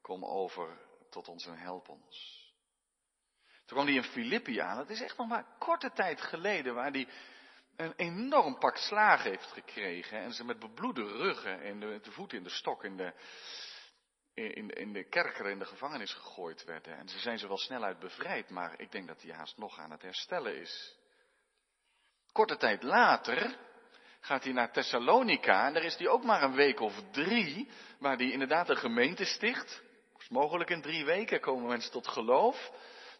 kom 0.00 0.24
over 0.24 0.78
tot 1.10 1.28
ons 1.28 1.46
en 1.46 1.58
help 1.58 1.88
ons. 1.88 2.42
Toen 3.64 3.76
kwam 3.76 3.86
hij 3.86 3.94
in 3.94 4.10
Filippi 4.10 4.58
aan. 4.58 4.78
Het 4.78 4.90
is 4.90 5.00
echt 5.00 5.16
nog 5.16 5.28
maar 5.28 5.46
korte 5.58 5.92
tijd 5.92 6.20
geleden 6.20 6.74
waar 6.74 6.90
hij 6.90 7.08
een 7.76 7.92
enorm 7.96 8.58
pak 8.58 8.76
slagen 8.76 9.30
heeft 9.30 9.52
gekregen. 9.52 10.18
En 10.18 10.32
ze 10.32 10.44
met 10.44 10.58
bebloede 10.58 11.02
ruggen 11.02 11.60
en 11.60 11.80
de, 11.80 12.00
de 12.02 12.10
voeten 12.10 12.38
in 12.38 12.44
de 12.44 12.50
stok 12.50 12.84
in 12.84 12.96
de, 12.96 13.12
in, 14.34 14.70
in 14.70 14.92
de 14.92 15.08
kerker 15.08 15.46
in 15.46 15.58
de 15.58 15.64
gevangenis 15.64 16.12
gegooid 16.12 16.64
werden. 16.64 16.96
En 16.96 17.08
ze 17.08 17.18
zijn 17.18 17.38
ze 17.38 17.48
wel 17.48 17.58
snel 17.58 17.84
uit 17.84 17.98
bevrijd, 17.98 18.50
maar 18.50 18.80
ik 18.80 18.92
denk 18.92 19.06
dat 19.06 19.22
hij 19.22 19.32
haast 19.32 19.56
nog 19.56 19.78
aan 19.78 19.90
het 19.90 20.02
herstellen 20.02 20.56
is. 20.56 20.98
Korte 22.32 22.56
tijd 22.56 22.82
later 22.82 23.56
gaat 24.20 24.44
hij 24.44 24.52
naar 24.52 24.72
Thessalonica 24.72 25.66
en 25.66 25.74
daar 25.74 25.84
is 25.84 25.96
hij 25.96 26.08
ook 26.08 26.24
maar 26.24 26.42
een 26.42 26.54
week 26.54 26.80
of 26.80 27.02
drie, 27.10 27.70
waar 27.98 28.16
hij 28.16 28.30
inderdaad 28.30 28.68
een 28.68 28.76
gemeente 28.76 29.24
sticht. 29.24 29.82
Mogelijk 30.28 30.70
in 30.70 30.82
drie 30.82 31.04
weken 31.04 31.40
komen 31.40 31.68
mensen 31.68 31.90
tot 31.90 32.08
geloof. 32.08 32.70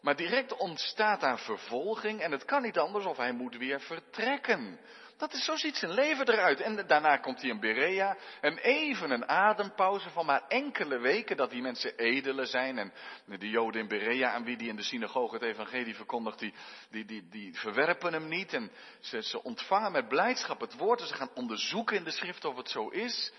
Maar 0.05 0.15
direct 0.15 0.57
ontstaat 0.57 1.21
daar 1.21 1.39
vervolging 1.39 2.21
en 2.21 2.31
het 2.31 2.45
kan 2.45 2.61
niet 2.61 2.77
anders 2.77 3.05
of 3.05 3.17
hij 3.17 3.31
moet 3.31 3.57
weer 3.57 3.81
vertrekken. 3.81 4.79
Dat 5.17 5.33
is, 5.33 5.45
zo 5.45 5.55
ziet 5.55 5.75
zijn 5.75 5.91
leven 5.91 6.29
eruit. 6.29 6.61
En 6.61 6.87
daarna 6.87 7.17
komt 7.17 7.41
hij 7.41 7.49
in 7.49 7.59
Berea. 7.59 8.17
En 8.41 8.57
even 8.57 9.11
een 9.11 9.27
adempauze 9.27 10.09
van 10.09 10.25
maar 10.25 10.43
enkele 10.47 10.99
weken 10.99 11.37
dat 11.37 11.49
die 11.49 11.61
mensen 11.61 11.97
edelen 11.97 12.47
zijn. 12.47 12.77
En 12.77 12.93
de 13.25 13.49
Joden 13.49 13.81
in 13.81 13.87
Berea 13.87 14.31
aan 14.31 14.43
wie 14.43 14.57
die 14.57 14.69
in 14.69 14.75
de 14.75 14.83
synagoge 14.83 15.33
het 15.33 15.43
evangelie 15.43 15.95
verkondigt, 15.95 16.39
die, 16.39 16.53
die, 16.89 17.05
die, 17.05 17.27
die 17.29 17.59
verwerpen 17.59 18.13
hem 18.13 18.27
niet. 18.27 18.53
En 18.53 18.71
ze, 18.99 19.23
ze 19.23 19.43
ontvangen 19.43 19.91
met 19.91 20.07
blijdschap 20.07 20.59
het 20.59 20.77
woord. 20.77 21.01
En 21.01 21.07
ze 21.07 21.13
gaan 21.13 21.31
onderzoeken 21.35 21.97
in 21.97 22.03
de 22.03 22.11
schrift 22.11 22.45
of 22.45 22.57
het 22.57 22.69
zo 22.69 22.89
is. 22.89 23.31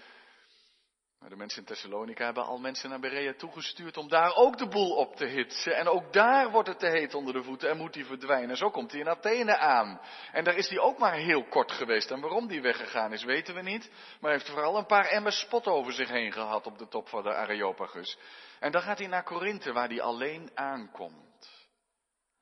Maar 1.21 1.29
de 1.29 1.37
mensen 1.37 1.59
in 1.59 1.65
Thessalonica 1.65 2.25
hebben 2.25 2.45
al 2.45 2.59
mensen 2.59 2.91
naar 2.91 3.01
Berea 3.01 3.35
toegestuurd 3.35 3.97
om 3.97 4.09
daar 4.09 4.35
ook 4.35 4.59
de 4.59 4.69
boel 4.69 4.91
op 4.91 5.17
te 5.17 5.25
hitsen. 5.25 5.77
En 5.77 5.89
ook 5.89 6.13
daar 6.13 6.51
wordt 6.51 6.69
het 6.69 6.79
te 6.79 6.87
heet 6.87 7.15
onder 7.15 7.35
de 7.35 7.43
voeten 7.43 7.71
en 7.71 7.77
moet 7.77 7.95
hij 7.95 8.05
verdwijnen. 8.05 8.57
Zo 8.57 8.71
komt 8.71 8.91
hij 8.91 9.01
in 9.01 9.09
Athene 9.09 9.57
aan. 9.57 10.01
En 10.33 10.45
daar 10.45 10.57
is 10.57 10.69
hij 10.69 10.79
ook 10.79 10.99
maar 10.99 11.15
heel 11.15 11.45
kort 11.45 11.73
geweest. 11.73 12.11
En 12.11 12.21
waarom 12.21 12.47
die 12.47 12.61
weggegaan 12.61 13.13
is, 13.13 13.25
weten 13.25 13.55
we 13.55 13.63
niet. 13.63 13.91
Maar 14.21 14.33
heeft 14.33 14.51
vooral 14.51 14.77
een 14.77 14.87
paar 14.87 15.07
emmers 15.07 15.41
spot 15.41 15.67
over 15.67 15.93
zich 15.93 16.09
heen 16.09 16.33
gehad 16.33 16.67
op 16.67 16.79
de 16.79 16.89
top 16.89 17.09
van 17.09 17.23
de 17.23 17.35
Areopagus. 17.35 18.19
En 18.61 18.73
dan 18.73 18.83
gaat 18.83 18.99
hij 18.99 19.09
naar 19.09 19.25
Korinthe, 19.25 19.73
waar 19.73 19.89
hij 19.89 20.01
alleen 20.01 20.51
aankomt. 20.55 21.67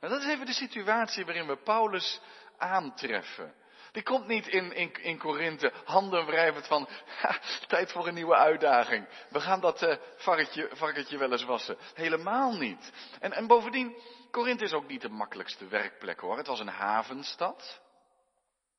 En 0.00 0.10
dat 0.10 0.22
is 0.22 0.28
even 0.28 0.46
de 0.46 0.52
situatie 0.52 1.24
waarin 1.24 1.46
we 1.46 1.56
Paulus 1.56 2.20
aantreffen. 2.56 3.54
Die 3.94 4.02
komt 4.02 4.26
niet 4.26 4.46
in, 4.46 4.72
in, 4.72 4.92
in 5.02 5.18
Korinthe 5.18 5.72
handen 5.84 6.26
wrijvend 6.26 6.66
van, 6.66 6.88
ha, 7.06 7.38
tijd 7.66 7.92
voor 7.92 8.06
een 8.06 8.14
nieuwe 8.14 8.36
uitdaging. 8.36 9.08
We 9.30 9.40
gaan 9.40 9.60
dat 9.60 9.82
uh, 9.82 9.96
varkentje, 10.16 10.70
varkentje 10.72 11.18
wel 11.18 11.32
eens 11.32 11.44
wassen. 11.44 11.76
Helemaal 11.94 12.56
niet. 12.56 12.92
En, 13.20 13.32
en 13.32 13.46
bovendien, 13.46 13.96
Korinthe 14.30 14.64
is 14.64 14.72
ook 14.72 14.88
niet 14.88 15.00
de 15.00 15.08
makkelijkste 15.08 15.66
werkplek 15.66 16.20
hoor. 16.20 16.36
Het 16.36 16.46
was 16.46 16.60
een 16.60 16.68
havenstad. 16.68 17.80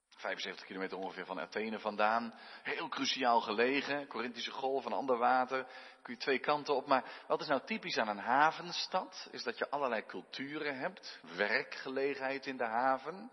75 0.10 0.66
kilometer 0.66 0.98
ongeveer 0.98 1.26
van 1.26 1.40
Athene 1.40 1.80
vandaan. 1.80 2.34
Heel 2.64 2.88
cruciaal 2.88 3.42
gelegen. 3.42 4.08
Corinthische 4.08 4.52
golf 4.52 4.84
van 4.84 4.94
ander 4.94 5.18
water. 5.18 5.68
Kun 6.02 6.14
je 6.14 6.20
twee 6.20 6.40
kanten 6.40 6.76
op. 6.76 6.88
Maar 6.88 7.04
wat 7.28 7.42
is 7.42 7.48
nou 7.48 7.62
typisch 7.66 7.98
aan 7.98 8.08
een 8.08 8.18
havenstad? 8.18 9.28
Is 9.32 9.44
dat 9.44 9.58
je 9.58 9.70
allerlei 9.70 10.06
culturen 10.06 10.78
hebt. 10.78 11.20
Werkgelegenheid 11.36 12.46
in 12.46 12.58
de 12.58 12.68
haven. 12.68 13.32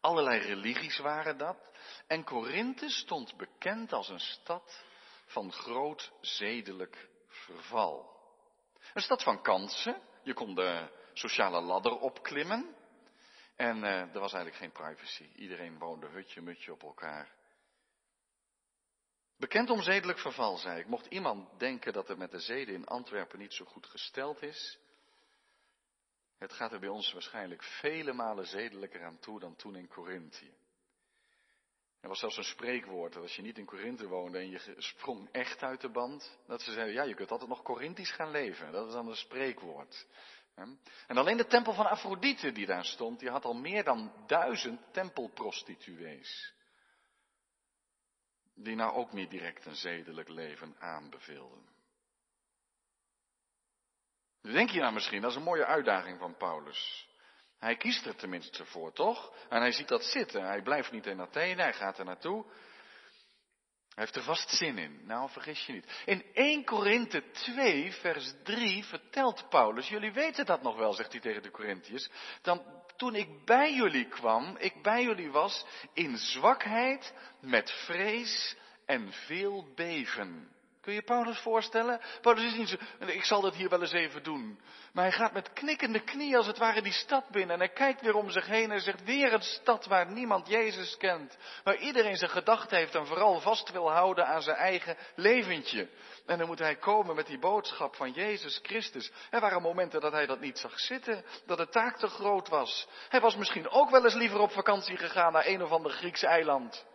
Allerlei 0.00 0.38
religies 0.40 0.98
waren 0.98 1.38
dat. 1.38 1.56
En 2.06 2.24
Korinthe 2.24 2.88
stond 2.88 3.36
bekend 3.36 3.92
als 3.92 4.08
een 4.08 4.20
stad 4.20 4.84
van 5.26 5.52
groot 5.52 6.12
zedelijk 6.20 7.08
verval. 7.28 8.16
Een 8.94 9.02
stad 9.02 9.22
van 9.22 9.42
kansen. 9.42 10.02
Je 10.22 10.34
kon 10.34 10.54
de 10.54 10.88
sociale 11.12 11.60
ladder 11.60 11.98
opklimmen. 11.98 12.76
En 13.56 13.76
uh, 13.76 14.00
er 14.00 14.20
was 14.20 14.32
eigenlijk 14.32 14.56
geen 14.56 14.72
privacy. 14.72 15.28
Iedereen 15.34 15.78
woonde 15.78 16.06
hutje, 16.06 16.40
mutje 16.40 16.72
op 16.72 16.82
elkaar. 16.82 17.36
Bekend 19.36 19.70
om 19.70 19.82
zedelijk 19.82 20.18
verval, 20.18 20.56
zei 20.56 20.80
ik. 20.80 20.86
Mocht 20.86 21.06
iemand 21.06 21.58
denken 21.58 21.92
dat 21.92 22.08
het 22.08 22.18
met 22.18 22.30
de 22.30 22.38
zeden 22.38 22.74
in 22.74 22.86
Antwerpen 22.86 23.38
niet 23.38 23.54
zo 23.54 23.64
goed 23.64 23.86
gesteld 23.86 24.42
is, 24.42 24.78
het 26.38 26.52
gaat 26.52 26.72
er 26.72 26.80
bij 26.80 26.88
ons 26.88 27.12
waarschijnlijk 27.12 27.62
vele 27.62 28.12
malen 28.12 28.46
zedelijker 28.46 29.04
aan 29.04 29.18
toe 29.18 29.40
dan 29.40 29.56
toen 29.56 29.76
in 29.76 29.88
Corinthië. 29.88 30.56
Er 32.00 32.08
was 32.08 32.18
zelfs 32.18 32.36
een 32.36 32.44
spreekwoord 32.44 33.12
dat 33.12 33.22
als 33.22 33.36
je 33.36 33.42
niet 33.42 33.58
in 33.58 33.64
Korinthe 33.64 34.08
woonde 34.08 34.38
en 34.38 34.50
je 34.50 34.74
sprong 34.76 35.28
echt 35.32 35.62
uit 35.62 35.80
de 35.80 35.90
band, 35.90 36.38
dat 36.46 36.62
ze 36.62 36.72
zeiden, 36.72 36.94
ja, 36.94 37.02
je 37.02 37.14
kunt 37.14 37.30
altijd 37.30 37.50
nog 37.50 37.62
Corinthisch 37.62 38.10
gaan 38.10 38.30
leven. 38.30 38.72
Dat 38.72 38.86
is 38.86 38.92
dan 38.92 39.08
een 39.08 39.16
spreekwoord. 39.16 40.06
En 41.06 41.16
alleen 41.16 41.36
de 41.36 41.46
tempel 41.46 41.72
van 41.72 41.86
Afrodite 41.86 42.52
die 42.52 42.66
daar 42.66 42.84
stond, 42.84 43.18
die 43.18 43.30
had 43.30 43.44
al 43.44 43.54
meer 43.54 43.84
dan 43.84 44.12
duizend 44.26 44.80
tempelprostituees. 44.92 46.54
Die 48.54 48.74
nou 48.74 48.92
ook 48.94 49.12
niet 49.12 49.30
direct 49.30 49.66
een 49.66 49.76
zedelijk 49.76 50.28
leven 50.28 50.76
aanbeveelden. 50.78 51.77
Denk 54.42 54.70
je 54.70 54.80
nou 54.80 54.92
misschien, 54.92 55.20
dat 55.20 55.30
is 55.30 55.36
een 55.36 55.42
mooie 55.42 55.66
uitdaging 55.66 56.18
van 56.18 56.36
Paulus. 56.36 57.08
Hij 57.58 57.76
kiest 57.76 58.06
er 58.06 58.16
tenminste 58.16 58.64
voor, 58.64 58.92
toch? 58.92 59.32
En 59.48 59.60
hij 59.60 59.72
ziet 59.72 59.88
dat 59.88 60.04
zitten. 60.04 60.44
Hij 60.44 60.62
blijft 60.62 60.92
niet 60.92 61.06
in 61.06 61.20
Athene, 61.20 61.62
hij 61.62 61.72
gaat 61.72 61.98
er 61.98 62.04
naartoe. 62.04 62.44
Hij 63.94 64.06
heeft 64.06 64.16
er 64.16 64.22
vast 64.22 64.50
zin 64.50 64.78
in. 64.78 65.06
Nou, 65.06 65.30
vergis 65.30 65.66
je 65.66 65.72
niet. 65.72 66.02
In 66.04 66.24
1 66.32 66.64
Korinthe 66.64 67.30
2, 67.30 67.92
vers 67.92 68.34
3 68.42 68.84
vertelt 68.84 69.48
Paulus, 69.48 69.88
jullie 69.88 70.12
weten 70.12 70.46
dat 70.46 70.62
nog 70.62 70.76
wel, 70.76 70.92
zegt 70.92 71.12
hij 71.12 71.20
tegen 71.20 71.42
de 71.42 71.50
Corinthiërs, 71.50 72.08
dan 72.42 72.82
toen 72.96 73.14
ik 73.14 73.44
bij 73.44 73.74
jullie 73.74 74.08
kwam, 74.08 74.56
ik 74.58 74.82
bij 74.82 75.02
jullie 75.02 75.30
was, 75.30 75.64
in 75.92 76.16
zwakheid, 76.16 77.14
met 77.40 77.70
vrees 77.70 78.56
en 78.86 79.12
veel 79.12 79.72
beven. 79.74 80.56
Kun 80.88 80.96
je 80.96 81.02
Paulus 81.02 81.38
voorstellen? 81.38 82.00
Paulus 82.20 82.44
is 82.44 82.54
niet 82.54 82.68
zo, 82.68 82.76
ik 83.06 83.24
zal 83.24 83.40
dat 83.40 83.54
hier 83.54 83.68
wel 83.68 83.80
eens 83.80 83.92
even 83.92 84.22
doen. 84.22 84.60
Maar 84.92 85.04
hij 85.04 85.12
gaat 85.12 85.32
met 85.32 85.52
knikkende 85.52 86.00
knieën 86.00 86.36
als 86.36 86.46
het 86.46 86.58
ware 86.58 86.82
die 86.82 86.92
stad 86.92 87.28
binnen. 87.28 87.54
En 87.54 87.58
hij 87.58 87.68
kijkt 87.68 88.00
weer 88.00 88.14
om 88.14 88.30
zich 88.30 88.46
heen 88.46 88.70
en 88.70 88.80
zegt, 88.80 89.04
weer 89.04 89.32
een 89.32 89.42
stad 89.42 89.86
waar 89.86 90.10
niemand 90.10 90.48
Jezus 90.48 90.96
kent. 90.96 91.36
Waar 91.64 91.76
iedereen 91.76 92.16
zijn 92.16 92.30
gedachten 92.30 92.76
heeft 92.76 92.94
en 92.94 93.06
vooral 93.06 93.40
vast 93.40 93.70
wil 93.70 93.90
houden 93.90 94.26
aan 94.26 94.42
zijn 94.42 94.56
eigen 94.56 94.96
leventje. 95.14 95.88
En 96.26 96.38
dan 96.38 96.46
moet 96.46 96.58
hij 96.58 96.76
komen 96.76 97.14
met 97.14 97.26
die 97.26 97.38
boodschap 97.38 97.96
van 97.96 98.12
Jezus 98.12 98.60
Christus. 98.62 99.12
Er 99.30 99.40
waren 99.40 99.62
momenten 99.62 100.00
dat 100.00 100.12
hij 100.12 100.26
dat 100.26 100.40
niet 100.40 100.58
zag 100.58 100.80
zitten, 100.80 101.24
dat 101.46 101.58
de 101.58 101.68
taak 101.68 101.98
te 101.98 102.08
groot 102.08 102.48
was. 102.48 102.88
Hij 103.08 103.20
was 103.20 103.36
misschien 103.36 103.68
ook 103.68 103.90
wel 103.90 104.04
eens 104.04 104.14
liever 104.14 104.40
op 104.40 104.52
vakantie 104.52 104.96
gegaan 104.96 105.32
naar 105.32 105.46
een 105.46 105.62
of 105.62 105.70
ander 105.70 105.90
Grieks 105.90 106.22
eiland. 106.22 106.86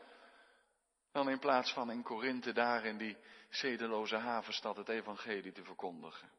Dan 1.12 1.30
in 1.30 1.40
plaats 1.40 1.74
van 1.74 1.92
in 1.92 2.04
Korinthe 2.04 2.54
daar 2.54 2.86
in 2.86 2.98
die 2.98 3.18
zedeloze 3.56 4.16
havenstad 4.16 4.78
het 4.78 4.90
evangelie 4.90 5.52
te 5.52 5.64
verkondigen. 5.64 6.32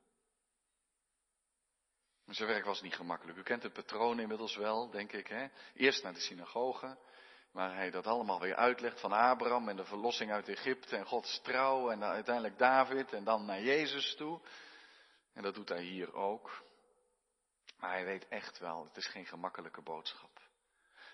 zijn 2.27 2.49
werk 2.49 2.65
was 2.65 2.83
niet 2.83 2.95
gemakkelijk. 2.95 3.39
U 3.39 3.43
kent 3.43 3.63
het 3.63 3.73
patroon 3.73 4.21
inmiddels 4.21 4.57
wel, 4.57 4.91
denk 4.91 5.13
ik. 5.13 5.27
Hè? 5.27 5.47
Eerst 5.75 6.03
naar 6.03 6.13
de 6.13 6.21
synagoge, 6.21 6.99
waar 7.51 7.75
hij 7.75 7.91
dat 7.91 8.07
allemaal 8.07 8.41
weer 8.41 8.57
uitlegt 8.57 9.01
van 9.01 9.13
Abraham 9.13 9.69
en 9.69 9.77
de 9.77 9.85
verlossing 9.85 10.33
uit 10.33 10.49
Egypte 10.49 10.97
en 10.97 11.07
Gods 11.07 11.41
trouw 11.43 11.91
en 11.91 12.05
uiteindelijk 12.05 12.59
David 12.59 13.13
en 13.13 13.25
dan 13.25 13.45
naar 13.45 13.63
Jezus 13.63 14.15
toe. 14.15 14.41
En 15.33 15.43
dat 15.43 15.55
doet 15.55 15.69
hij 15.69 15.83
hier 15.83 16.15
ook. 16.15 16.63
Maar 17.79 17.91
hij 17.91 18.05
weet 18.05 18.29
echt 18.29 18.59
wel, 18.59 18.85
het 18.85 18.97
is 18.97 19.07
geen 19.07 19.27
gemakkelijke 19.27 19.83
boodschap. 19.83 20.34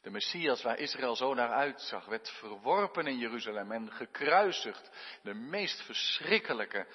De 0.03 0.11
Messias 0.11 0.63
waar 0.63 0.79
Israël 0.79 1.17
zo 1.17 1.35
naar 1.35 1.53
uitzag, 1.53 2.05
werd 2.05 2.29
verworpen 2.29 3.07
in 3.07 3.19
Jeruzalem 3.19 3.73
en 3.73 3.93
gekruisigd. 3.93 4.91
De 5.23 5.35
meest 5.35 5.83
verschrikkelijke, 5.83 6.87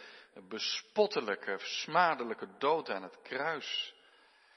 bespottelijke, 0.50 1.58
smadelijke 1.60 2.48
dood 2.58 2.90
aan 2.90 3.04
het 3.04 3.22
kruis. 3.22 3.94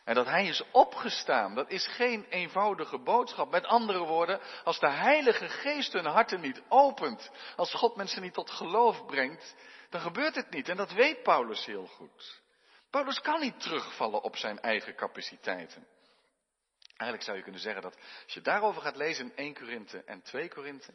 En 0.04 0.14
dat 0.14 0.26
hij 0.26 0.46
is 0.46 0.62
opgestaan, 0.72 1.54
dat 1.54 1.70
is 1.70 1.86
geen 1.86 2.26
eenvoudige 2.28 2.98
boodschap. 2.98 3.50
Met 3.50 3.66
andere 3.66 3.98
woorden, 3.98 4.40
als 4.64 4.78
de 4.78 4.90
Heilige 4.90 5.48
Geest 5.48 5.92
hun 5.92 6.04
harten 6.04 6.40
niet 6.40 6.62
opent, 6.68 7.30
als 7.56 7.74
God 7.74 7.96
mensen 7.96 8.22
niet 8.22 8.34
tot 8.34 8.50
geloof 8.50 9.06
brengt, 9.06 9.54
dan 9.90 10.00
gebeurt 10.00 10.34
het 10.34 10.50
niet. 10.50 10.68
En 10.68 10.76
dat 10.76 10.92
weet 10.92 11.22
Paulus 11.22 11.64
heel 11.64 11.86
goed. 11.86 12.42
Paulus 12.90 13.20
kan 13.20 13.40
niet 13.40 13.60
terugvallen 13.60 14.22
op 14.22 14.36
zijn 14.36 14.60
eigen 14.60 14.94
capaciteiten. 14.94 15.86
Eigenlijk 16.98 17.22
zou 17.22 17.36
je 17.36 17.42
kunnen 17.42 17.60
zeggen 17.60 17.82
dat 17.82 17.96
als 18.24 18.34
je 18.34 18.40
daarover 18.40 18.82
gaat 18.82 18.96
lezen 18.96 19.24
in 19.24 19.36
1 19.36 19.54
Korinthe 19.54 20.02
en 20.04 20.22
2 20.22 20.48
Korinthe, 20.48 20.92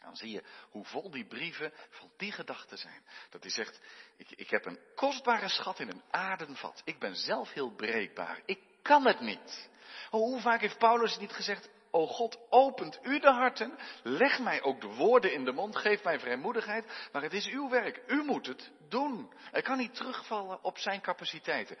dan 0.00 0.16
zie 0.16 0.30
je 0.30 0.44
hoe 0.70 0.84
vol 0.84 1.10
die 1.10 1.26
brieven 1.26 1.72
van 1.90 2.10
die 2.16 2.32
gedachten 2.32 2.78
zijn. 2.78 3.02
Dat 3.30 3.42
hij 3.42 3.50
zegt, 3.50 3.80
ik, 4.16 4.30
ik 4.30 4.50
heb 4.50 4.64
een 4.64 4.78
kostbare 4.94 5.48
schat 5.48 5.78
in 5.78 5.88
een 5.88 6.02
aardenvat. 6.10 6.82
Ik 6.84 6.98
ben 6.98 7.16
zelf 7.16 7.52
heel 7.52 7.74
breekbaar. 7.74 8.42
Ik 8.44 8.60
kan 8.82 9.06
het 9.06 9.20
niet. 9.20 9.70
Oh, 10.10 10.20
hoe 10.20 10.40
vaak 10.40 10.60
heeft 10.60 10.78
Paulus 10.78 11.18
niet 11.18 11.32
gezegd, 11.32 11.68
O 11.90 12.06
God, 12.06 12.38
opent 12.50 12.98
u 13.02 13.18
de 13.20 13.30
harten, 13.30 13.78
leg 14.02 14.38
mij 14.38 14.62
ook 14.62 14.80
de 14.80 14.86
woorden 14.86 15.32
in 15.32 15.44
de 15.44 15.52
mond, 15.52 15.76
geef 15.76 16.04
mij 16.04 16.20
vrijmoedigheid, 16.20 17.08
maar 17.12 17.22
het 17.22 17.32
is 17.32 17.46
uw 17.46 17.68
werk, 17.68 18.02
u 18.06 18.22
moet 18.22 18.46
het 18.46 18.72
doen. 18.88 19.32
Hij 19.50 19.62
kan 19.62 19.78
niet 19.78 19.94
terugvallen 19.94 20.64
op 20.64 20.78
zijn 20.78 21.00
capaciteiten. 21.00 21.78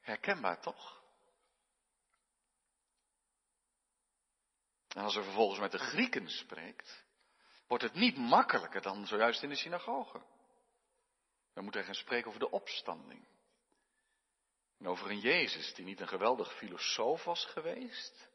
Herkenbaar 0.00 0.60
toch? 0.60 0.99
En 4.94 5.02
als 5.02 5.16
er 5.16 5.24
vervolgens 5.24 5.60
met 5.60 5.72
de 5.72 5.78
Grieken 5.78 6.28
spreekt, 6.28 7.04
wordt 7.66 7.84
het 7.84 7.94
niet 7.94 8.16
makkelijker 8.16 8.82
dan 8.82 9.06
zojuist 9.06 9.42
in 9.42 9.48
de 9.48 9.56
synagoge. 9.56 10.22
Dan 11.52 11.64
moet 11.64 11.74
hij 11.74 11.84
gaan 11.84 11.94
spreken 11.94 12.28
over 12.28 12.40
de 12.40 12.50
opstanding. 12.50 13.26
En 14.78 14.88
over 14.88 15.10
een 15.10 15.20
Jezus 15.20 15.74
die 15.74 15.84
niet 15.84 16.00
een 16.00 16.08
geweldig 16.08 16.56
filosoof 16.56 17.24
was 17.24 17.44
geweest, 17.44 18.28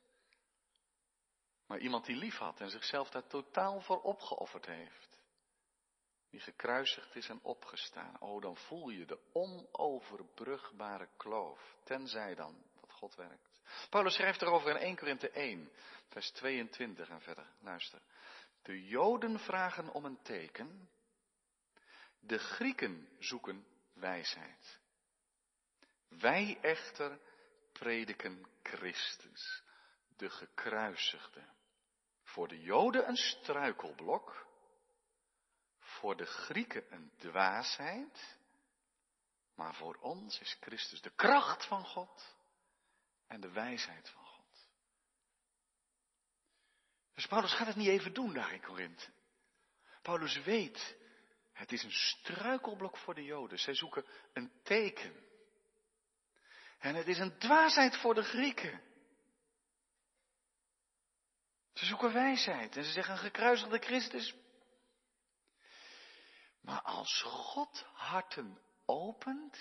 maar 1.67 1.79
iemand 1.79 2.05
die 2.05 2.15
lief 2.15 2.37
had 2.37 2.59
en 2.59 2.69
zichzelf 2.69 3.09
daar 3.09 3.27
totaal 3.27 3.81
voor 3.81 4.01
opgeofferd 4.01 4.65
heeft. 4.65 5.17
Die 6.29 6.39
gekruisigd 6.39 7.15
is 7.15 7.29
en 7.29 7.39
opgestaan. 7.43 8.21
Oh, 8.21 8.41
dan 8.41 8.57
voel 8.57 8.89
je 8.89 9.05
de 9.05 9.19
onoverbrugbare 9.31 11.09
kloof. 11.17 11.75
Tenzij 11.83 12.35
dan 12.35 12.63
dat 12.79 12.91
God 12.91 13.15
werkt. 13.15 13.54
Paulus 13.89 14.13
schrijft 14.13 14.41
erover 14.41 14.69
in 14.69 14.77
1 14.77 14.95
Korinthe 14.95 15.29
1, 15.29 15.71
vers 16.07 16.31
22 16.31 17.09
en 17.09 17.21
verder. 17.21 17.47
Luister. 17.59 18.01
De 18.61 18.85
Joden 18.85 19.39
vragen 19.39 19.89
om 19.89 20.05
een 20.05 20.21
teken. 20.21 20.89
De 22.19 22.37
Grieken 22.37 23.09
zoeken 23.19 23.67
wijsheid. 23.93 24.79
Wij 26.07 26.57
echter 26.61 27.19
prediken 27.71 28.47
Christus, 28.63 29.63
de 30.17 30.29
gekruisigde. 30.29 31.43
Voor 32.23 32.47
de 32.47 32.61
Joden 32.61 33.07
een 33.07 33.15
struikelblok, 33.15 34.47
voor 35.79 36.17
de 36.17 36.25
Grieken 36.25 36.93
een 36.93 37.11
dwaasheid, 37.17 38.37
maar 39.55 39.75
voor 39.75 39.95
ons 39.95 40.39
is 40.39 40.57
Christus 40.59 41.01
de 41.01 41.15
kracht 41.15 41.65
van 41.65 41.85
God 41.85 42.34
en 43.27 43.41
de 43.41 43.51
wijsheid 43.51 44.09
van 44.09 44.25
God. 44.25 44.67
Dus 47.13 47.27
Paulus 47.27 47.53
gaat 47.53 47.67
het 47.67 47.75
niet 47.75 47.87
even 47.87 48.13
doen 48.13 48.33
daar 48.33 48.53
in 48.53 48.61
Korinthe. 48.61 49.05
Paulus 50.01 50.43
weet, 50.43 50.95
het 51.51 51.71
is 51.71 51.83
een 51.83 51.91
struikelblok 51.91 52.97
voor 52.97 53.15
de 53.15 53.23
Joden. 53.23 53.59
Zij 53.59 53.75
zoeken 53.75 54.05
een 54.33 54.51
teken. 54.63 55.23
En 56.79 56.95
het 56.95 57.07
is 57.07 57.19
een 57.19 57.37
dwaasheid 57.37 57.97
voor 57.97 58.13
de 58.13 58.23
Grieken. 58.23 58.81
Ze 61.73 61.85
zoeken 61.85 62.13
wijsheid 62.13 62.77
en 62.77 62.83
ze 62.83 62.91
zeggen 62.91 63.13
een 63.13 63.19
gekruisigde 63.19 63.79
Christus. 63.79 64.35
Maar 66.61 66.81
als 66.81 67.21
God 67.21 67.85
harten 67.93 68.61
opent, 68.85 69.57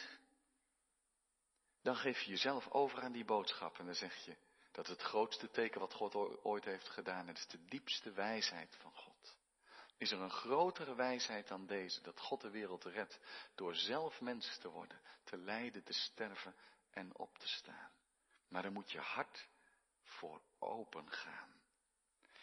dan 1.85 1.97
geef 1.97 2.21
je 2.21 2.31
jezelf 2.31 2.71
over 2.71 3.03
aan 3.03 3.13
die 3.13 3.25
boodschap 3.25 3.79
en 3.79 3.85
dan 3.85 3.95
zeg 3.95 4.25
je 4.25 4.37
dat 4.73 4.87
het 4.87 5.03
grootste 5.03 5.51
teken 5.51 5.81
wat 5.81 5.93
God 5.93 6.15
ooit 6.43 6.65
heeft 6.65 6.89
gedaan, 6.89 7.29
het 7.29 7.39
is 7.39 7.47
de 7.47 7.65
diepste 7.65 8.13
wijsheid 8.13 8.77
van 8.81 8.93
God. 8.95 9.37
Is 9.97 10.11
er 10.11 10.21
een 10.21 10.31
grotere 10.31 10.95
wijsheid 10.95 11.49
dan 11.49 11.67
deze, 11.67 12.03
dat 12.03 12.21
God 12.21 12.41
de 12.41 12.51
wereld 12.51 12.85
redt 12.85 13.21
door 13.55 13.75
zelf 13.75 14.21
mens 14.21 14.59
te 14.59 14.69
worden, 14.69 15.01
te 15.25 15.37
lijden, 15.37 15.85
te 15.85 15.93
sterven 15.93 16.55
en 16.91 17.19
op 17.19 17.39
te 17.39 17.49
staan. 17.49 17.91
Maar 18.49 18.63
dan 18.63 18.73
moet 18.73 18.93
je 18.93 19.01
hart 19.01 19.49
voor 20.03 20.41
open 20.59 21.11
gaan. 21.11 21.53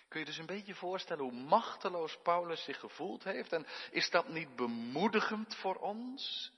Kun 0.07 0.19
je 0.19 0.25
dus 0.25 0.37
een 0.37 0.45
beetje 0.45 0.75
voorstellen 0.75 1.23
hoe 1.23 1.41
machteloos 1.41 2.17
Paulus 2.23 2.63
zich 2.63 2.79
gevoeld 2.79 3.23
heeft? 3.23 3.53
En 3.53 3.65
is 3.91 4.09
dat 4.09 4.29
niet 4.29 4.55
bemoedigend 4.55 5.55
voor 5.55 5.75
ons? 5.75 6.51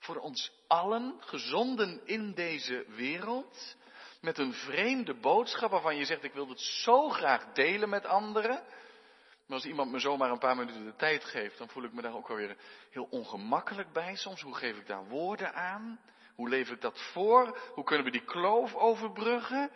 Voor 0.00 0.16
ons 0.16 0.52
allen, 0.66 1.16
gezonden 1.20 2.00
in 2.04 2.32
deze 2.34 2.84
wereld? 2.88 3.76
Met 4.20 4.38
een 4.38 4.52
vreemde 4.52 5.14
boodschap 5.14 5.70
waarvan 5.70 5.96
je 5.96 6.04
zegt, 6.04 6.24
ik 6.24 6.32
wil 6.32 6.48
het 6.48 6.60
zo 6.60 7.08
graag 7.08 7.52
delen 7.52 7.88
met 7.88 8.06
anderen. 8.06 8.62
Maar 9.46 9.58
als 9.58 9.66
iemand 9.66 9.90
me 9.90 9.98
zomaar 9.98 10.30
een 10.30 10.38
paar 10.38 10.56
minuten 10.56 10.84
de 10.84 10.96
tijd 10.96 11.24
geeft, 11.24 11.58
dan 11.58 11.68
voel 11.68 11.84
ik 11.84 11.92
me 11.92 12.02
daar 12.02 12.14
ook 12.14 12.30
alweer 12.30 12.56
heel 12.90 13.06
ongemakkelijk 13.10 13.92
bij 13.92 14.16
soms. 14.16 14.40
Hoe 14.40 14.54
geef 14.54 14.76
ik 14.76 14.86
daar 14.86 15.08
woorden 15.08 15.54
aan? 15.54 16.00
Hoe 16.34 16.48
leef 16.48 16.70
ik 16.70 16.80
dat 16.80 17.00
voor? 17.12 17.58
Hoe 17.74 17.84
kunnen 17.84 18.04
we 18.04 18.10
die 18.10 18.24
kloof 18.24 18.74
overbruggen? 18.74 19.70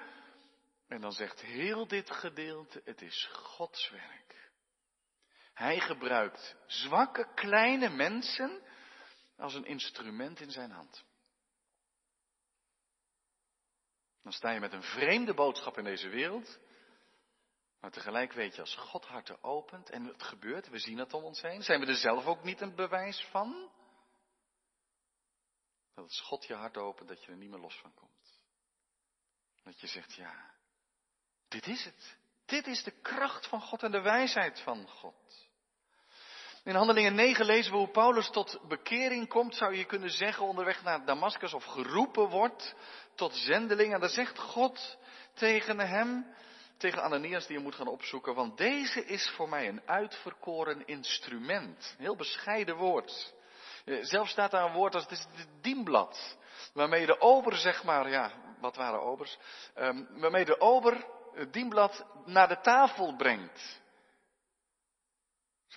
En 0.88 1.00
dan 1.00 1.12
zegt 1.12 1.40
heel 1.40 1.86
dit 1.86 2.10
gedeelte, 2.10 2.82
het 2.84 3.02
is 3.02 3.28
Gods 3.32 3.90
werk. 3.90 4.50
Hij 5.54 5.80
gebruikt 5.80 6.56
zwakke, 6.66 7.26
kleine 7.34 7.88
mensen 7.88 8.62
als 9.36 9.54
een 9.54 9.64
instrument 9.66 10.40
in 10.40 10.50
zijn 10.50 10.70
hand. 10.70 11.04
Dan 14.22 14.32
sta 14.32 14.50
je 14.50 14.60
met 14.60 14.72
een 14.72 14.82
vreemde 14.82 15.34
boodschap 15.34 15.78
in 15.78 15.84
deze 15.84 16.08
wereld. 16.08 16.58
Maar 17.80 17.90
tegelijk 17.90 18.32
weet 18.32 18.54
je, 18.54 18.60
als 18.60 18.74
God 18.74 19.04
harten 19.04 19.42
opent 19.42 19.90
en 19.90 20.04
het 20.04 20.22
gebeurt, 20.22 20.68
we 20.68 20.78
zien 20.78 20.98
het 20.98 21.12
om 21.12 21.24
ons 21.24 21.42
heen, 21.42 21.62
zijn 21.62 21.80
we 21.80 21.86
er 21.86 21.94
zelf 21.94 22.26
ook 22.26 22.44
niet 22.44 22.60
een 22.60 22.74
bewijs 22.74 23.28
van? 23.30 23.70
Dat 25.94 26.04
als 26.04 26.20
God 26.20 26.44
je 26.44 26.54
hart 26.54 26.76
opent, 26.76 27.08
dat 27.08 27.24
je 27.24 27.30
er 27.30 27.36
niet 27.36 27.50
meer 27.50 27.58
los 27.58 27.78
van 27.78 27.94
komt. 27.94 28.40
Dat 29.62 29.80
je 29.80 29.86
zegt, 29.86 30.14
ja, 30.14 30.54
dit 31.48 31.66
is 31.66 31.84
het. 31.84 32.16
Dit 32.44 32.66
is 32.66 32.82
de 32.82 33.00
kracht 33.00 33.46
van 33.48 33.60
God 33.60 33.82
en 33.82 33.90
de 33.90 34.00
wijsheid 34.00 34.60
van 34.60 34.88
God. 34.88 35.48
In 36.64 36.74
Handelingen 36.74 37.14
9 37.14 37.44
lezen 37.44 37.72
we 37.72 37.78
hoe 37.78 37.88
Paulus 37.88 38.30
tot 38.30 38.58
bekering 38.68 39.28
komt, 39.28 39.56
zou 39.56 39.74
je 39.74 39.84
kunnen 39.84 40.10
zeggen, 40.10 40.46
onderweg 40.46 40.82
naar 40.82 41.04
Damascus, 41.04 41.54
of 41.54 41.64
geroepen 41.64 42.28
wordt 42.28 42.74
tot 43.14 43.34
zendeling. 43.34 43.94
En 43.94 44.00
dan 44.00 44.08
zegt 44.08 44.38
God 44.38 44.98
tegen 45.34 45.78
hem, 45.78 46.26
tegen 46.76 47.02
Ananias 47.02 47.46
die 47.46 47.56
je 47.56 47.62
moet 47.62 47.74
gaan 47.74 47.88
opzoeken, 47.88 48.34
want 48.34 48.56
deze 48.58 49.04
is 49.04 49.30
voor 49.36 49.48
mij 49.48 49.68
een 49.68 49.82
uitverkoren 49.86 50.86
instrument. 50.86 51.94
Een 51.98 52.04
heel 52.04 52.16
bescheiden 52.16 52.76
woord. 52.76 53.34
Eh, 53.84 53.98
zelfs 54.00 54.30
staat 54.30 54.50
daar 54.50 54.64
een 54.64 54.76
woord 54.76 54.94
als 54.94 55.02
het 55.02 55.12
is 55.12 55.26
dienblad. 55.60 56.36
Waarmee 56.72 57.06
de 57.06 57.20
ober, 57.20 57.56
zeg 57.56 57.84
maar, 57.84 58.10
ja, 58.10 58.32
wat 58.60 58.76
waren 58.76 59.02
obers? 59.02 59.38
Um, 59.76 60.08
waarmee 60.20 60.44
de 60.44 60.60
ober 60.60 61.06
het 61.34 61.52
dienblad 61.52 62.06
naar 62.24 62.48
de 62.48 62.60
tafel 62.60 63.16
brengt. 63.16 63.82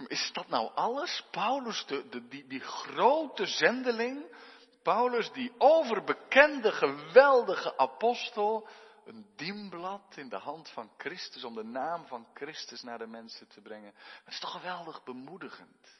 Is 0.07 0.29
dat 0.33 0.47
nou 0.47 0.71
alles? 0.73 1.25
Paulus, 1.31 1.85
de, 1.85 2.27
die, 2.27 2.47
die 2.47 2.59
grote 2.59 3.45
zendeling, 3.45 4.35
Paulus, 4.83 5.31
die 5.31 5.53
overbekende, 5.57 6.71
geweldige 6.71 7.77
apostel, 7.77 8.67
een 9.05 9.25
dienblad 9.35 10.17
in 10.17 10.29
de 10.29 10.37
hand 10.37 10.69
van 10.69 10.91
Christus 10.97 11.43
om 11.43 11.53
de 11.53 11.63
naam 11.63 12.05
van 12.05 12.27
Christus 12.33 12.81
naar 12.81 12.97
de 12.97 13.07
mensen 13.07 13.47
te 13.47 13.61
brengen. 13.61 13.93
Het 14.23 14.33
is 14.33 14.39
toch 14.39 14.51
geweldig 14.51 15.03
bemoedigend. 15.03 15.96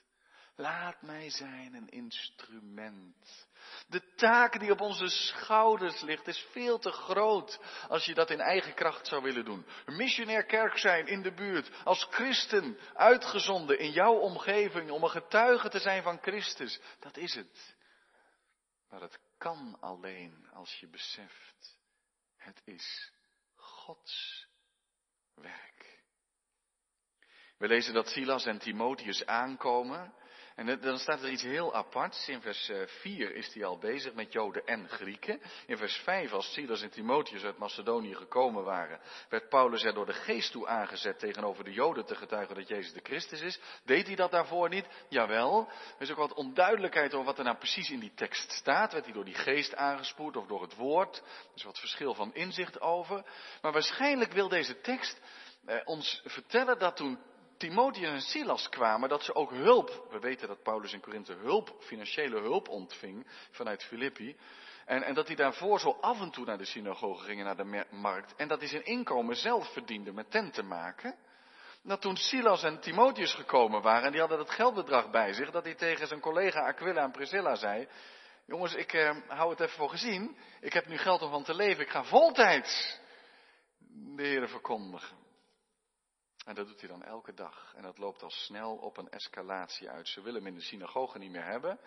Laat 0.60 1.02
mij 1.02 1.30
zijn 1.30 1.74
een 1.74 1.89
instrument. 1.89 3.48
De 3.88 4.13
taak 4.15 4.60
die 4.60 4.72
op 4.72 4.82
onze 4.82 5.08
schouders 5.08 6.02
ligt 6.02 6.28
is 6.28 6.48
veel 6.52 6.80
te 6.80 6.91
groot 6.91 7.60
als 7.88 8.06
je 8.06 8.13
dat 8.13 8.30
in 8.30 8.39
eigen 8.39 8.74
kracht 8.74 9.08
zou 9.08 9.24
willen 9.24 9.46
doen. 9.46 9.65
Een 9.86 9.96
missionair 9.96 10.46
kerk 10.46 10.78
zijn 10.78 11.08
in 11.08 11.22
de 11.22 11.34
buurt, 11.34 11.72
als 11.84 12.08
christen 12.10 12.78
uitgezonden 12.93 13.80
in 13.80 13.91
jouw 13.91 14.13
omgeving 14.13 14.91
om 14.91 15.04
een 15.04 15.10
getuige 15.10 15.70
te 15.70 15.80
zijn 15.80 16.04
van 16.04 16.22
Christus, 16.22 16.80
dat 17.00 17.17
is 17.17 17.36
het. 17.36 17.76
Maar 18.89 19.02
het 19.02 19.20
kan 19.38 19.78
alleen 19.80 20.50
als 20.54 20.80
je 20.80 20.88
beseft, 20.88 21.80
het 22.36 22.62
is 22.65 23.12
Gods 23.56 24.48
werk. 25.34 26.04
We 27.58 27.67
lezen 27.67 27.93
dat 27.93 28.08
Silas 28.08 28.46
en 28.46 28.60
Timotheus 28.60 29.26
aankomen 29.26 30.16
En 30.58 30.80
dan 30.82 30.98
staat 30.98 31.24
er 31.24 31.30
iets 31.30 31.43
heel 31.43 31.74
aparts. 31.74 32.28
In 32.28 32.41
vers 32.41 32.72
4 32.86 33.36
is 33.36 33.54
hij 33.54 33.65
al 33.65 33.78
bezig 33.78 34.13
met 34.13 34.34
Joden 34.34 34.65
en 34.65 34.89
Grieken. 34.89 35.41
In 35.65 35.78
vers 35.78 35.96
5, 35.96 36.32
als 36.32 36.54
Silas 36.54 36.82
en 36.82 36.89
Timotheus 36.89 37.43
uit 37.43 37.58
Macedonië 37.58 38.15
gekomen 38.15 38.63
waren, 38.63 39.00
werd 39.30 39.50
Paulus 39.50 39.84
er 39.84 39.93
door 39.93 40.06
de 40.06 40.13
geest 40.13 40.52
toe 40.52 40.67
aangezet 40.67 41.20
tegenover 41.20 41.63
de 41.63 41.72
Joden 41.72 42.06
te 42.06 42.15
getuigen 42.15 42.56
dat 42.56 42.67
Jezus 42.67 42.93
de 42.93 43.00
Christus 43.04 43.41
is. 43.41 43.60
Deed 43.86 44.08
hij 44.08 44.15
dat 44.15 44.32
daarvoor 44.32 44.70
niet? 44.70 44.86
Jawel. 45.10 45.67
Er 45.70 46.02
is 46.02 46.12
ook 46.12 46.17
wat 46.17 46.34
onduidelijkheid 46.34 47.13
over 47.13 47.26
wat 47.26 47.38
er 47.38 47.43
nou 47.43 47.58
precies 47.58 47.89
in 47.89 48.00
die 48.00 48.13
tekst 48.15 48.52
staat. 48.52 48.91
Werd 48.93 49.06
hij 49.06 49.13
door 49.13 49.26
die 49.26 49.34
geest 49.34 49.76
aangespoord 49.76 50.38
of 50.38 50.48
door 50.48 50.62
het 50.62 50.76
woord? 50.76 51.17
Er 51.17 51.56
is 51.56 51.63
wat 51.63 51.80
verschil 51.80 52.13
van 52.13 52.34
inzicht 52.34 52.82
over. 52.82 53.26
Maar 53.62 53.72
waarschijnlijk 53.72 54.32
wil 54.32 54.48
deze 54.48 54.82
tekst 54.82 55.20
eh, 55.65 55.78
ons 55.86 56.22
vertellen 56.26 56.80
dat 56.80 56.96
toen 56.96 57.20
Timotheus 57.58 58.10
en 58.10 58.22
Silas 58.22 58.70
kwamen, 58.70 59.10
dat 59.10 59.24
ze 59.24 59.36
ook 59.36 59.52
hulp, 59.52 60.08
we 60.10 60.20
weten 60.20 60.48
dat 60.48 60.63
Paulus 60.63 60.93
in 60.93 61.00
Korinthe 61.00 61.34
hulp, 61.34 61.76
financiële 61.80 62.39
hulp 62.39 62.67
ontving 62.67 63.28
vanuit 63.52 63.84
Filippi. 63.84 64.38
En, 64.86 65.04
en 65.04 65.13
dat 65.13 65.28
hij 65.28 65.36
daarvoor 65.36 65.80
zo 65.80 65.98
af 66.02 66.22
en 66.22 66.32
toe 66.32 66.46
naar 66.46 66.58
de 66.58 66.65
synagoge 66.65 67.24
ging, 67.24 67.43
naar 67.43 67.56
de 67.56 67.86
markt. 67.89 68.36
En 68.36 68.48
dat 68.48 68.60
hij 68.60 68.67
zijn 68.67 68.86
inkomen 68.86 69.36
zelf 69.36 69.74
verdiende 69.74 70.12
met 70.13 70.32
tenten 70.32 70.67
maken. 70.67 71.15
Dat 71.84 72.02
toen 72.02 72.17
Silas 72.17 72.63
en 72.63 72.80
Timotheus 72.80 73.34
gekomen 73.34 73.82
waren, 73.82 74.06
en 74.06 74.12
die 74.12 74.20
hadden 74.20 74.39
het 74.39 74.50
geldbedrag 74.50 75.10
bij 75.10 75.34
zich, 75.34 75.52
dat 75.52 75.63
hij 75.63 75.76
tegen 75.76 76.08
zijn 76.08 76.20
collega 76.20 76.60
Aquila 76.60 77.04
en 77.04 77.12
Priscilla 77.12 77.56
zei, 77.56 77.88
jongens, 78.46 78.74
ik 78.74 78.93
eh, 78.93 79.15
hou 79.28 79.50
het 79.50 79.60
even 79.60 79.76
voor 79.76 79.89
gezien, 79.89 80.38
ik 80.62 80.74
heb 80.74 80.88
nu 80.88 80.98
geld 80.98 81.22
om 81.22 81.30
van 81.30 81.43
te 81.43 81.56
leven, 81.56 81.84
ik 81.84 81.89
ga 81.89 82.04
voltijds 82.04 83.00
de 84.15 84.24
Heeren 84.24 84.50
verkondigen. 84.50 85.27
En 86.48 86.56
dat 86.56 86.68
doet 86.68 86.80
hij 86.80 86.90
dan 86.90 87.04
elke 87.04 87.34
dag. 87.34 87.74
En 87.76 87.82
dat 87.82 87.98
loopt 87.98 88.24
al 88.24 88.30
snel 88.30 88.76
op 88.76 88.98
een 88.98 89.10
escalatie 89.10 89.90
uit. 89.90 90.08
Ze 90.08 90.22
willen 90.22 90.44
hem 90.44 90.48
in 90.48 90.60
de 90.60 90.66
synagoge 90.66 91.18
niet 91.18 91.32
meer 91.32 91.46
hebben. 91.46 91.80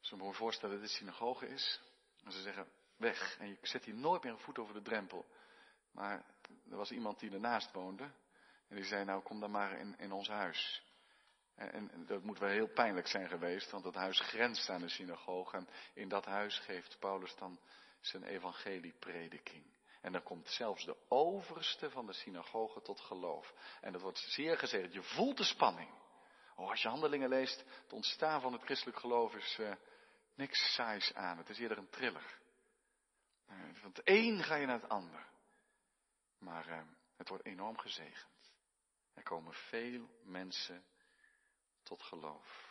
Ze 0.00 0.16
moeten 0.16 0.38
voorstellen 0.38 0.74
dat 0.74 0.84
dit 0.84 0.96
synagoge 0.96 1.48
is. 1.48 1.80
En 2.24 2.32
ze 2.32 2.42
zeggen, 2.42 2.68
weg. 2.96 3.38
En 3.38 3.48
je 3.48 3.58
zet 3.62 3.84
hier 3.84 3.94
nooit 3.94 4.22
meer 4.22 4.32
een 4.32 4.38
voet 4.38 4.58
over 4.58 4.74
de 4.74 4.82
drempel. 4.82 5.26
Maar 5.92 6.24
er 6.70 6.76
was 6.76 6.90
iemand 6.90 7.18
die 7.18 7.30
ernaast 7.30 7.72
woonde. 7.72 8.04
En 8.68 8.76
die 8.76 8.84
zei, 8.84 9.04
nou 9.04 9.22
kom 9.22 9.40
dan 9.40 9.50
maar 9.50 9.78
in, 9.78 9.98
in 9.98 10.12
ons 10.12 10.28
huis. 10.28 10.82
En, 11.54 11.90
en, 11.90 12.06
dat 12.06 12.22
moet 12.22 12.38
wel 12.38 12.48
heel 12.48 12.72
pijnlijk 12.72 13.06
zijn 13.06 13.28
geweest, 13.28 13.70
want 13.70 13.84
dat 13.84 13.94
huis 13.94 14.20
grenst 14.20 14.70
aan 14.70 14.80
de 14.80 14.88
synagoge. 14.88 15.56
En 15.56 15.68
in 15.94 16.08
dat 16.08 16.24
huis 16.24 16.58
geeft 16.58 16.96
Paulus 16.98 17.36
dan 17.36 17.60
zijn 18.00 18.24
evangelieprediking. 18.24 19.64
En 20.00 20.12
dan 20.12 20.22
komt 20.22 20.48
zelfs 20.48 20.84
de 20.84 20.96
overste 21.08 21.90
van 21.90 22.06
de 22.06 22.12
synagoge 22.12 22.82
tot 22.82 23.00
geloof. 23.00 23.54
En 23.80 23.92
dat 23.92 24.00
wordt 24.00 24.18
zeer 24.18 24.58
gezegd. 24.58 24.92
Je 24.92 25.02
voelt 25.02 25.36
de 25.36 25.44
spanning. 25.44 25.90
Oh, 26.56 26.70
als 26.70 26.82
je 26.82 26.88
handelingen 26.88 27.28
leest, 27.28 27.64
het 27.82 27.92
ontstaan 27.92 28.40
van 28.40 28.52
het 28.52 28.62
christelijk 28.62 28.98
geloof 28.98 29.34
is 29.34 29.58
uh, 29.60 29.72
niks 30.34 30.74
saais 30.74 31.14
aan. 31.14 31.38
Het 31.38 31.48
is 31.48 31.58
eerder 31.58 31.78
een 31.78 31.90
triller. 31.90 32.38
Uh, 33.48 33.56
van 33.72 33.90
het 33.90 34.00
een 34.04 34.42
ga 34.42 34.54
je 34.54 34.66
naar 34.66 34.80
het 34.80 34.90
ander. 34.90 35.28
Maar 36.38 36.68
uh, 36.68 36.80
het 37.16 37.28
wordt 37.28 37.46
enorm 37.46 37.78
gezegend. 37.78 38.52
Er 39.14 39.22
komen 39.22 39.52
veel 39.52 40.08
mensen 40.22 40.84
tot 41.82 42.02
geloof. 42.02 42.69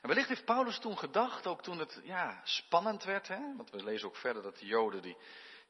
En 0.00 0.08
wellicht 0.08 0.28
heeft 0.28 0.44
Paulus 0.44 0.78
toen 0.78 0.98
gedacht, 0.98 1.46
ook 1.46 1.62
toen 1.62 1.78
het 1.78 2.00
ja, 2.04 2.40
spannend 2.44 3.04
werd, 3.04 3.28
hè? 3.28 3.56
want 3.56 3.70
we 3.70 3.84
lezen 3.84 4.08
ook 4.08 4.16
verder 4.16 4.42
dat 4.42 4.58
de 4.58 4.66
Joden, 4.66 5.02
die, 5.02 5.16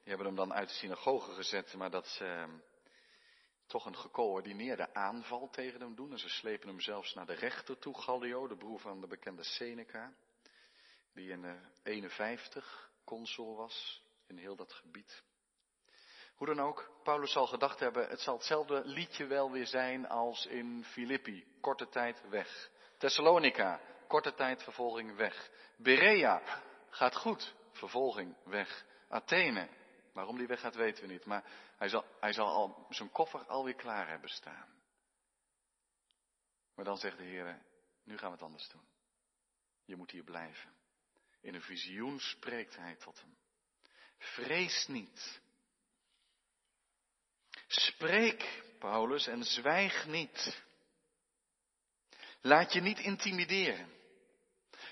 hebben 0.05 0.27
hem 0.27 0.37
dan 0.37 0.53
uit 0.53 0.69
de 0.69 0.75
synagoge 0.75 1.33
gezet, 1.33 1.75
maar 1.75 1.91
dat 1.91 2.07
ze 2.07 2.25
eh, 2.25 2.45
toch 3.67 3.87
een 3.87 3.97
gecoördineerde 3.97 4.95
aanval 4.95 5.49
tegen 5.51 5.81
hem 5.81 5.95
doen. 5.95 6.11
En 6.11 6.19
ze 6.19 6.29
slepen 6.29 6.69
hem 6.69 6.81
zelfs 6.81 7.15
naar 7.15 7.27
de 7.27 7.35
rechter 7.35 7.79
toe, 7.79 8.01
Gallio, 8.01 8.49
de 8.49 8.57
broer 8.57 8.81
van 8.81 9.01
de 9.01 9.07
bekende 9.07 9.45
Seneca, 9.45 10.15
die 11.13 11.31
in 11.31 11.45
uh, 11.45 11.53
51 11.83 12.91
consul 13.05 13.57
was 13.57 14.05
in 14.27 14.37
heel 14.37 14.57
dat 14.57 14.73
gebied. 14.73 15.23
Hoe 16.35 16.47
dan 16.47 16.61
ook, 16.61 16.91
Paulus 17.03 17.33
zal 17.33 17.47
gedacht 17.47 17.81
hebben, 17.81 18.09
het 18.09 18.21
zal 18.21 18.35
hetzelfde 18.35 18.83
liedje 18.85 19.27
wel 19.27 19.51
weer 19.51 19.67
zijn 19.67 20.09
als 20.09 20.47
in 20.47 20.85
Filippi, 20.85 21.45
korte 21.61 21.89
tijd 21.89 22.29
weg. 22.29 22.71
Thessalonica, 22.99 23.81
korte 24.11 24.35
tijd 24.35 24.63
vervolging 24.63 25.17
weg. 25.17 25.51
Berea 25.77 26.43
gaat 26.91 27.17
goed, 27.17 27.55
vervolging 27.73 28.37
weg. 28.45 28.85
Athene, 29.09 29.69
waarom 30.13 30.37
die 30.37 30.47
weg 30.47 30.61
gaat 30.61 30.75
weten 30.75 31.03
we 31.07 31.13
niet, 31.13 31.25
maar 31.25 31.45
hij 31.77 31.89
zal, 31.89 32.05
hij 32.21 32.33
zal 32.33 32.47
al 32.47 32.87
zijn 32.89 33.11
koffer 33.11 33.47
alweer 33.47 33.75
klaar 33.75 34.09
hebben 34.09 34.31
staan. 34.31 34.69
Maar 36.75 36.85
dan 36.85 36.97
zegt 36.97 37.17
de 37.17 37.25
Heer, 37.25 37.63
nu 38.05 38.19
gaan 38.19 38.29
we 38.29 38.35
het 38.35 38.45
anders 38.45 38.69
doen. 38.69 38.89
Je 39.85 39.97
moet 39.97 40.11
hier 40.11 40.25
blijven. 40.25 40.75
In 41.41 41.55
een 41.55 41.63
visioen 41.63 42.21
spreekt 42.21 42.77
hij 42.77 42.97
tot 42.97 43.21
hem. 43.21 43.37
Vrees 44.19 44.87
niet. 44.87 45.41
Spreek, 47.67 48.63
Paulus, 48.79 49.27
en 49.27 49.45
zwijg 49.45 50.07
niet. 50.07 50.63
Laat 52.41 52.73
je 52.73 52.81
niet 52.81 52.99
intimideren. 52.99 53.99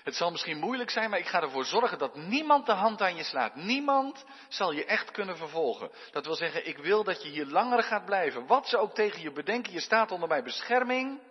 Het 0.09 0.17
zal 0.17 0.31
misschien 0.31 0.59
moeilijk 0.59 0.89
zijn, 0.89 1.09
maar 1.09 1.19
ik 1.19 1.27
ga 1.27 1.41
ervoor 1.41 1.65
zorgen 1.65 1.97
dat 1.97 2.15
niemand 2.15 2.65
de 2.65 2.71
hand 2.71 3.01
aan 3.01 3.15
je 3.15 3.23
slaat. 3.23 3.55
Niemand 3.55 4.25
zal 4.47 4.71
je 4.71 4.85
echt 4.85 5.11
kunnen 5.11 5.37
vervolgen. 5.37 5.91
Dat 6.11 6.25
wil 6.25 6.35
zeggen, 6.35 6.67
ik 6.67 6.77
wil 6.77 7.03
dat 7.03 7.23
je 7.23 7.29
hier 7.29 7.45
langer 7.45 7.83
gaat 7.83 8.05
blijven. 8.05 8.47
Wat 8.47 8.67
ze 8.67 8.77
ook 8.77 8.93
tegen 8.93 9.21
je 9.21 9.31
bedenken, 9.31 9.73
je 9.73 9.79
staat 9.79 10.11
onder 10.11 10.29
mijn 10.29 10.43
bescherming. 10.43 11.21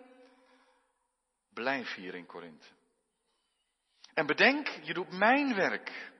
Blijf 1.53 1.93
hier 1.93 2.15
in 2.15 2.25
Korinthe. 2.25 2.67
En 4.13 4.25
bedenk, 4.25 4.67
je 4.81 4.93
doet 4.93 5.11
mijn 5.11 5.55
werk. 5.55 6.11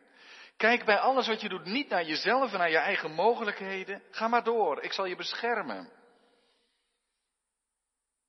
Kijk 0.57 0.85
bij 0.85 0.99
alles 0.99 1.27
wat 1.27 1.41
je 1.41 1.49
doet 1.49 1.65
niet 1.65 1.89
naar 1.89 2.03
jezelf 2.03 2.51
en 2.51 2.57
naar 2.57 2.71
je 2.71 2.77
eigen 2.77 3.11
mogelijkheden. 3.11 4.03
Ga 4.11 4.27
maar 4.27 4.43
door, 4.43 4.83
ik 4.83 4.93
zal 4.93 5.05
je 5.05 5.15
beschermen. 5.15 5.91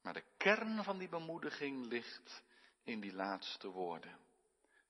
Maar 0.03 0.13
de 0.13 0.25
kern 0.37 0.85
van 0.85 0.99
die 0.99 1.09
bemoediging 1.09 1.87
ligt 1.87 2.43
in 2.91 3.01
die 3.01 3.15
laatste 3.15 3.69
woorden. 3.69 4.19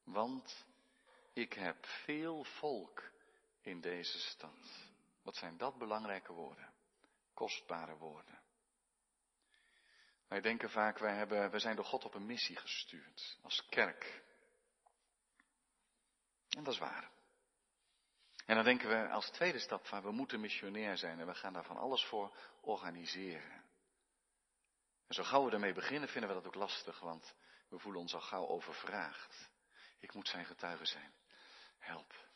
Want 0.04 0.66
ik 1.32 1.52
heb 1.52 1.86
veel 1.86 2.44
volk 2.44 3.10
in 3.60 3.80
deze 3.80 4.18
stad. 4.18 4.88
Wat 5.22 5.36
zijn 5.36 5.56
dat 5.56 5.78
belangrijke 5.78 6.32
woorden? 6.32 6.72
Kostbare 7.34 7.96
woorden. 7.96 8.38
Wij 10.28 10.40
denken 10.40 10.70
vaak, 10.70 10.98
wij, 10.98 11.14
hebben, 11.14 11.50
wij 11.50 11.60
zijn 11.60 11.76
door 11.76 11.84
God 11.84 12.04
op 12.04 12.14
een 12.14 12.26
missie 12.26 12.56
gestuurd, 12.56 13.38
als 13.42 13.66
kerk. 13.68 14.22
En 16.48 16.64
dat 16.64 16.72
is 16.72 16.78
waar. 16.78 17.10
En 18.46 18.54
dan 18.54 18.64
denken 18.64 18.88
we 18.88 19.08
als 19.08 19.30
tweede 19.30 19.58
stap 19.58 19.86
van, 19.86 20.02
we 20.02 20.10
moeten 20.10 20.40
missionair 20.40 20.96
zijn 20.96 21.20
en 21.20 21.26
we 21.26 21.34
gaan 21.34 21.52
daar 21.52 21.64
van 21.64 21.76
alles 21.76 22.04
voor 22.04 22.36
organiseren. 22.60 23.64
En 25.06 25.14
zo 25.14 25.22
gauw 25.22 25.44
we 25.44 25.50
ermee 25.50 25.72
beginnen, 25.72 26.08
vinden 26.08 26.28
we 26.28 26.36
dat 26.36 26.46
ook 26.46 26.54
lastig, 26.54 27.00
want 27.00 27.34
we 27.70 27.78
voelen 27.78 28.00
ons 28.00 28.14
al 28.14 28.20
gauw 28.20 28.46
overvraagd. 28.46 29.50
Ik 29.98 30.14
moet 30.14 30.28
zijn 30.28 30.46
getuige 30.46 30.84
zijn. 30.84 31.14
Help. 31.78 32.28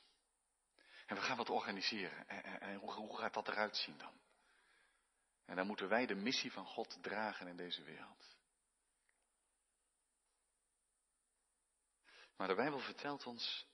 En 1.06 1.16
we 1.16 1.22
gaan 1.22 1.36
wat 1.36 1.50
organiseren. 1.50 2.28
En, 2.28 2.60
en, 2.60 2.76
hoe, 2.76 3.16
gaat 3.16 3.34
dat 3.34 3.48
eruit 3.48 3.76
zien 3.76 3.98
dan? 3.98 4.20
En 5.44 5.56
dan 5.56 5.66
moeten 5.66 5.88
wij 5.88 6.06
de 6.06 6.14
missie 6.14 6.52
van 6.52 6.66
God 6.66 7.02
dragen 7.02 7.46
in 7.46 7.56
deze 7.56 7.82
wereld. 7.82 8.36
Maar 12.36 12.48
de 12.48 12.54
Bijbel 12.54 12.78
vertelt 12.78 13.26
ons 13.26 13.66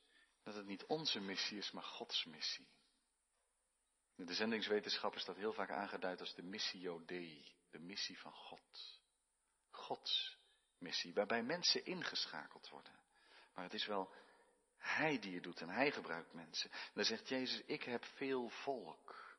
dat 0.42 0.54
het 0.54 0.66
niet 0.66 0.84
onze 0.84 1.20
missie 1.20 1.58
is, 1.58 1.70
maar 1.70 1.82
Gods 1.82 2.24
missie. 2.24 2.68
De 4.14 4.34
zendingswetenschap 4.34 5.14
is 5.14 5.24
dat 5.24 5.36
heel 5.36 5.52
vaak 5.52 5.70
aangeduid 5.70 6.20
als 6.20 6.34
de 6.34 6.42
missio 6.42 7.04
Dei, 7.04 7.54
de 7.70 7.78
missie 7.78 8.18
van 8.18 8.32
God. 8.32 9.00
Gods 9.70 10.39
missie, 10.80 11.14
waarbij 11.14 11.42
mensen 11.42 11.84
ingeschakeld 11.84 12.68
worden. 12.68 12.92
Maar 13.54 13.64
het 13.64 13.74
is 13.74 13.86
wel 13.86 14.12
Hij 14.76 15.18
die 15.18 15.34
het 15.34 15.42
doet 15.42 15.60
en 15.60 15.68
Hij 15.68 15.90
gebruikt 15.90 16.32
mensen. 16.32 16.70
En 16.70 16.90
dan 16.94 17.04
zegt 17.04 17.28
Jezus, 17.28 17.62
ik 17.66 17.82
heb 17.82 18.04
veel 18.04 18.48
volk. 18.48 19.38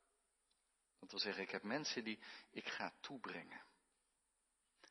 Dat 0.99 1.09
wil 1.09 1.19
zeggen, 1.19 1.43
ik 1.43 1.51
heb 1.51 1.63
mensen 1.63 2.03
die 2.03 2.19
ik 2.51 2.67
ga 2.67 2.93
toebrengen. 2.99 3.61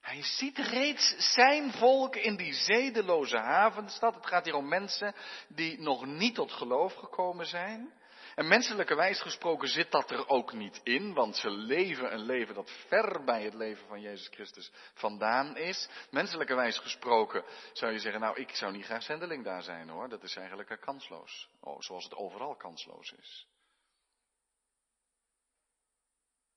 Hij 0.01 0.23
ziet 0.23 0.59
reeds 0.59 1.33
zijn 1.35 1.73
volk 1.73 2.17
in 2.17 2.37
die 2.37 2.53
zedeloze 2.53 3.37
havenstad. 3.37 4.15
Het 4.15 4.27
gaat 4.27 4.45
hier 4.45 4.55
om 4.55 4.69
mensen 4.69 5.15
die 5.49 5.81
nog 5.81 6.07
niet 6.07 6.35
tot 6.35 6.53
geloof 6.53 6.95
gekomen 6.95 7.47
zijn. 7.47 7.93
En 8.41 8.49
menselijke 8.49 8.95
wijs 8.95 9.21
gesproken 9.21 9.69
zit 9.69 9.91
dat 9.91 10.11
er 10.11 10.29
ook 10.29 10.53
niet 10.53 10.81
in, 10.83 11.15
want 11.15 11.37
ze 11.37 11.51
leven 11.51 12.13
een 12.13 12.25
leven 12.25 12.55
dat 12.55 12.71
ver 12.71 13.25
bij 13.25 13.43
het 13.43 13.55
leven 13.55 13.87
van 13.87 14.01
Jezus 14.01 14.29
Christus 14.29 14.71
vandaan 14.95 15.57
is. 15.57 15.89
Menselijke 16.11 16.55
wijs 16.55 16.79
gesproken 16.79 17.45
zou 17.73 17.93
je 17.93 17.99
zeggen, 17.99 18.21
nou 18.21 18.41
ik 18.41 18.51
zou 18.51 18.73
niet 18.73 18.85
graag 18.85 19.03
zendeling 19.03 19.45
daar 19.45 19.63
zijn 19.63 19.89
hoor, 19.89 20.09
dat 20.09 20.23
is 20.23 20.37
eigenlijk 20.37 20.81
kansloos. 20.81 21.49
Oh, 21.61 21.81
zoals 21.81 22.05
het 22.05 22.15
overal 22.15 22.57
kansloos 22.57 23.13
is. 23.13 23.47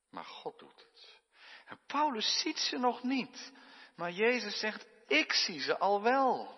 Maar 0.09 0.25
God 0.25 0.59
doet 0.59 0.85
het. 0.91 1.21
En 1.65 1.79
Paulus 1.87 2.39
ziet 2.39 2.59
ze 2.59 2.77
nog 2.77 3.03
niet. 3.03 3.53
Maar 3.95 4.11
Jezus 4.11 4.59
zegt, 4.59 4.87
ik 5.07 5.33
zie 5.33 5.59
ze 5.59 5.77
al 5.77 6.01
wel. 6.01 6.57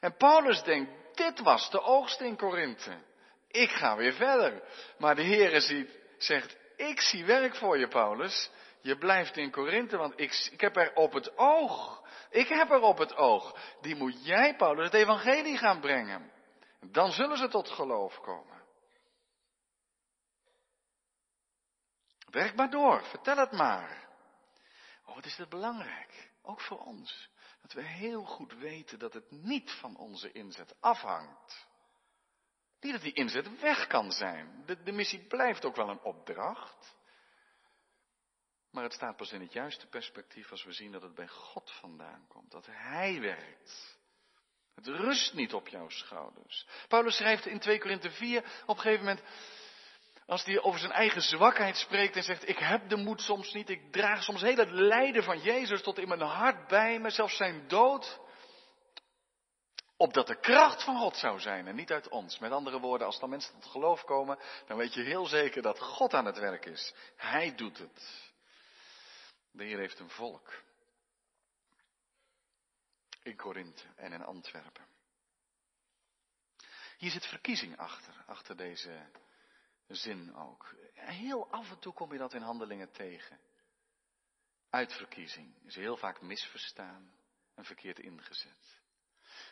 En 0.00 0.16
Paulus 0.16 0.62
denkt, 0.62 1.16
dit 1.16 1.40
was 1.40 1.70
de 1.70 1.80
oogst 1.80 2.20
in 2.20 2.36
Korinthe. 2.36 3.10
Ik 3.52 3.70
ga 3.70 3.96
weer 3.96 4.12
verder. 4.12 4.62
Maar 4.98 5.14
de 5.14 5.24
Heere 5.24 5.86
zegt, 6.18 6.56
ik 6.76 7.00
zie 7.00 7.24
werk 7.24 7.56
voor 7.56 7.78
je, 7.78 7.88
Paulus. 7.88 8.50
Je 8.80 8.98
blijft 8.98 9.36
in 9.36 9.50
Korinthe, 9.50 9.96
want 9.96 10.20
ik, 10.20 10.48
ik 10.50 10.60
heb 10.60 10.76
er 10.76 10.94
op 10.94 11.12
het 11.12 11.36
oog. 11.36 12.02
Ik 12.30 12.48
heb 12.48 12.70
er 12.70 12.80
op 12.80 12.98
het 12.98 13.16
oog. 13.16 13.56
Die 13.80 13.96
moet 13.96 14.24
jij, 14.26 14.56
Paulus, 14.56 14.84
het 14.84 14.94
evangelie 14.94 15.56
gaan 15.56 15.80
brengen. 15.80 16.32
Dan 16.80 17.12
zullen 17.12 17.36
ze 17.36 17.48
tot 17.48 17.68
geloof 17.68 18.20
komen. 18.20 18.62
Werk 22.30 22.54
maar 22.54 22.70
door, 22.70 23.04
vertel 23.04 23.36
het 23.36 23.52
maar. 23.52 24.08
Oh, 25.06 25.14
wat 25.14 25.24
is 25.24 25.36
dat 25.36 25.48
belangrijk, 25.48 26.30
ook 26.42 26.60
voor 26.60 26.78
ons. 26.78 27.30
Dat 27.62 27.72
we 27.72 27.82
heel 27.82 28.24
goed 28.24 28.52
weten 28.54 28.98
dat 28.98 29.14
het 29.14 29.30
niet 29.30 29.70
van 29.70 29.96
onze 29.96 30.32
inzet 30.32 30.74
afhangt. 30.80 31.66
Niet 32.82 32.92
dat 32.92 33.02
die 33.02 33.12
inzet 33.12 33.60
weg 33.60 33.86
kan 33.86 34.12
zijn. 34.12 34.62
De, 34.66 34.82
de 34.82 34.92
missie 34.92 35.26
blijft 35.26 35.64
ook 35.64 35.76
wel 35.76 35.88
een 35.88 36.02
opdracht. 36.02 36.96
Maar 38.70 38.82
het 38.82 38.92
staat 38.92 39.16
pas 39.16 39.32
in 39.32 39.40
het 39.40 39.52
juiste 39.52 39.86
perspectief 39.86 40.50
als 40.50 40.64
we 40.64 40.72
zien 40.72 40.92
dat 40.92 41.02
het 41.02 41.14
bij 41.14 41.28
God 41.28 41.70
vandaan 41.80 42.24
komt. 42.28 42.50
Dat 42.50 42.66
Hij 42.66 43.20
werkt. 43.20 44.00
Het 44.74 44.86
rust 44.86 45.34
niet 45.34 45.54
op 45.54 45.68
jouw 45.68 45.88
schouders. 45.88 46.66
Paulus 46.88 47.16
schrijft 47.16 47.46
in 47.46 47.58
2 47.58 47.78
Korinthe 47.78 48.10
4 48.10 48.38
op 48.66 48.76
een 48.76 48.82
gegeven 48.82 49.04
moment, 49.04 49.22
als 50.26 50.44
hij 50.44 50.60
over 50.60 50.80
zijn 50.80 50.92
eigen 50.92 51.22
zwakheid 51.22 51.76
spreekt 51.76 52.16
en 52.16 52.22
zegt, 52.22 52.48
ik 52.48 52.58
heb 52.58 52.88
de 52.88 52.96
moed 52.96 53.20
soms 53.20 53.52
niet, 53.52 53.70
ik 53.70 53.92
draag 53.92 54.22
soms 54.22 54.40
heel 54.40 54.56
het 54.56 54.70
lijden 54.70 55.22
van 55.22 55.40
Jezus 55.40 55.82
tot 55.82 55.98
in 55.98 56.08
mijn 56.08 56.20
hart 56.20 56.66
bij 56.66 56.98
me, 56.98 57.10
zelfs 57.10 57.36
zijn 57.36 57.68
dood, 57.68 58.20
opdat 60.02 60.26
de 60.26 60.40
kracht 60.40 60.84
van 60.84 60.98
God 60.98 61.16
zou 61.16 61.40
zijn 61.40 61.66
en 61.66 61.74
niet 61.74 61.90
uit 61.90 62.08
ons. 62.08 62.38
Met 62.38 62.52
andere 62.52 62.80
woorden, 62.80 63.06
als 63.06 63.20
dan 63.20 63.30
mensen 63.30 63.52
tot 63.52 63.70
geloof 63.70 64.04
komen, 64.04 64.38
dan 64.66 64.76
weet 64.76 64.94
je 64.94 65.02
heel 65.02 65.26
zeker 65.26 65.62
dat 65.62 65.78
God 65.78 66.14
aan 66.14 66.24
het 66.24 66.38
werk 66.38 66.64
is. 66.66 66.94
Hij 67.16 67.54
doet 67.54 67.78
het. 67.78 68.30
De 69.50 69.64
Heer 69.64 69.78
heeft 69.78 69.98
een 69.98 70.10
volk. 70.10 70.62
In 73.22 73.36
Korinthe 73.36 73.84
en 73.96 74.12
in 74.12 74.22
Antwerpen. 74.24 74.86
Hier 76.96 77.10
zit 77.10 77.26
verkiezing 77.26 77.78
achter, 77.78 78.24
achter 78.26 78.56
deze 78.56 79.10
zin 79.86 80.34
ook. 80.34 80.74
Heel 80.94 81.50
af 81.50 81.70
en 81.70 81.78
toe 81.78 81.92
kom 81.92 82.12
je 82.12 82.18
dat 82.18 82.34
in 82.34 82.42
handelingen 82.42 82.92
tegen. 82.92 83.40
Uitverkiezing 84.70 85.64
is 85.64 85.74
heel 85.74 85.96
vaak 85.96 86.20
misverstaan 86.20 87.14
en 87.54 87.64
verkeerd 87.64 87.98
ingezet. 87.98 88.80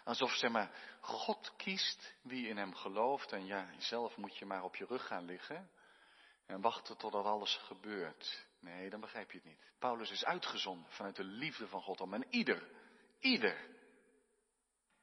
Alsof, 0.04 0.32
zeg 0.32 0.50
maar, 0.50 0.98
God 1.00 1.52
kiest 1.56 2.14
wie 2.22 2.48
in 2.48 2.56
hem 2.56 2.74
gelooft 2.74 3.32
en 3.32 3.46
ja, 3.46 3.68
zelf 3.78 4.16
moet 4.16 4.36
je 4.36 4.46
maar 4.46 4.64
op 4.64 4.76
je 4.76 4.84
rug 4.84 5.06
gaan 5.06 5.24
liggen 5.24 5.70
en 6.46 6.60
wachten 6.60 6.96
totdat 6.96 7.24
alles 7.24 7.56
gebeurt. 7.56 8.46
Nee, 8.60 8.90
dan 8.90 9.00
begrijp 9.00 9.30
je 9.30 9.36
het 9.36 9.46
niet. 9.46 9.60
Paulus 9.78 10.10
is 10.10 10.24
uitgezonden 10.24 10.90
vanuit 10.90 11.16
de 11.16 11.24
liefde 11.24 11.68
van 11.68 11.82
God 11.82 12.00
om 12.00 12.14
en 12.14 12.26
ieder, 12.30 12.68
ieder 13.18 13.68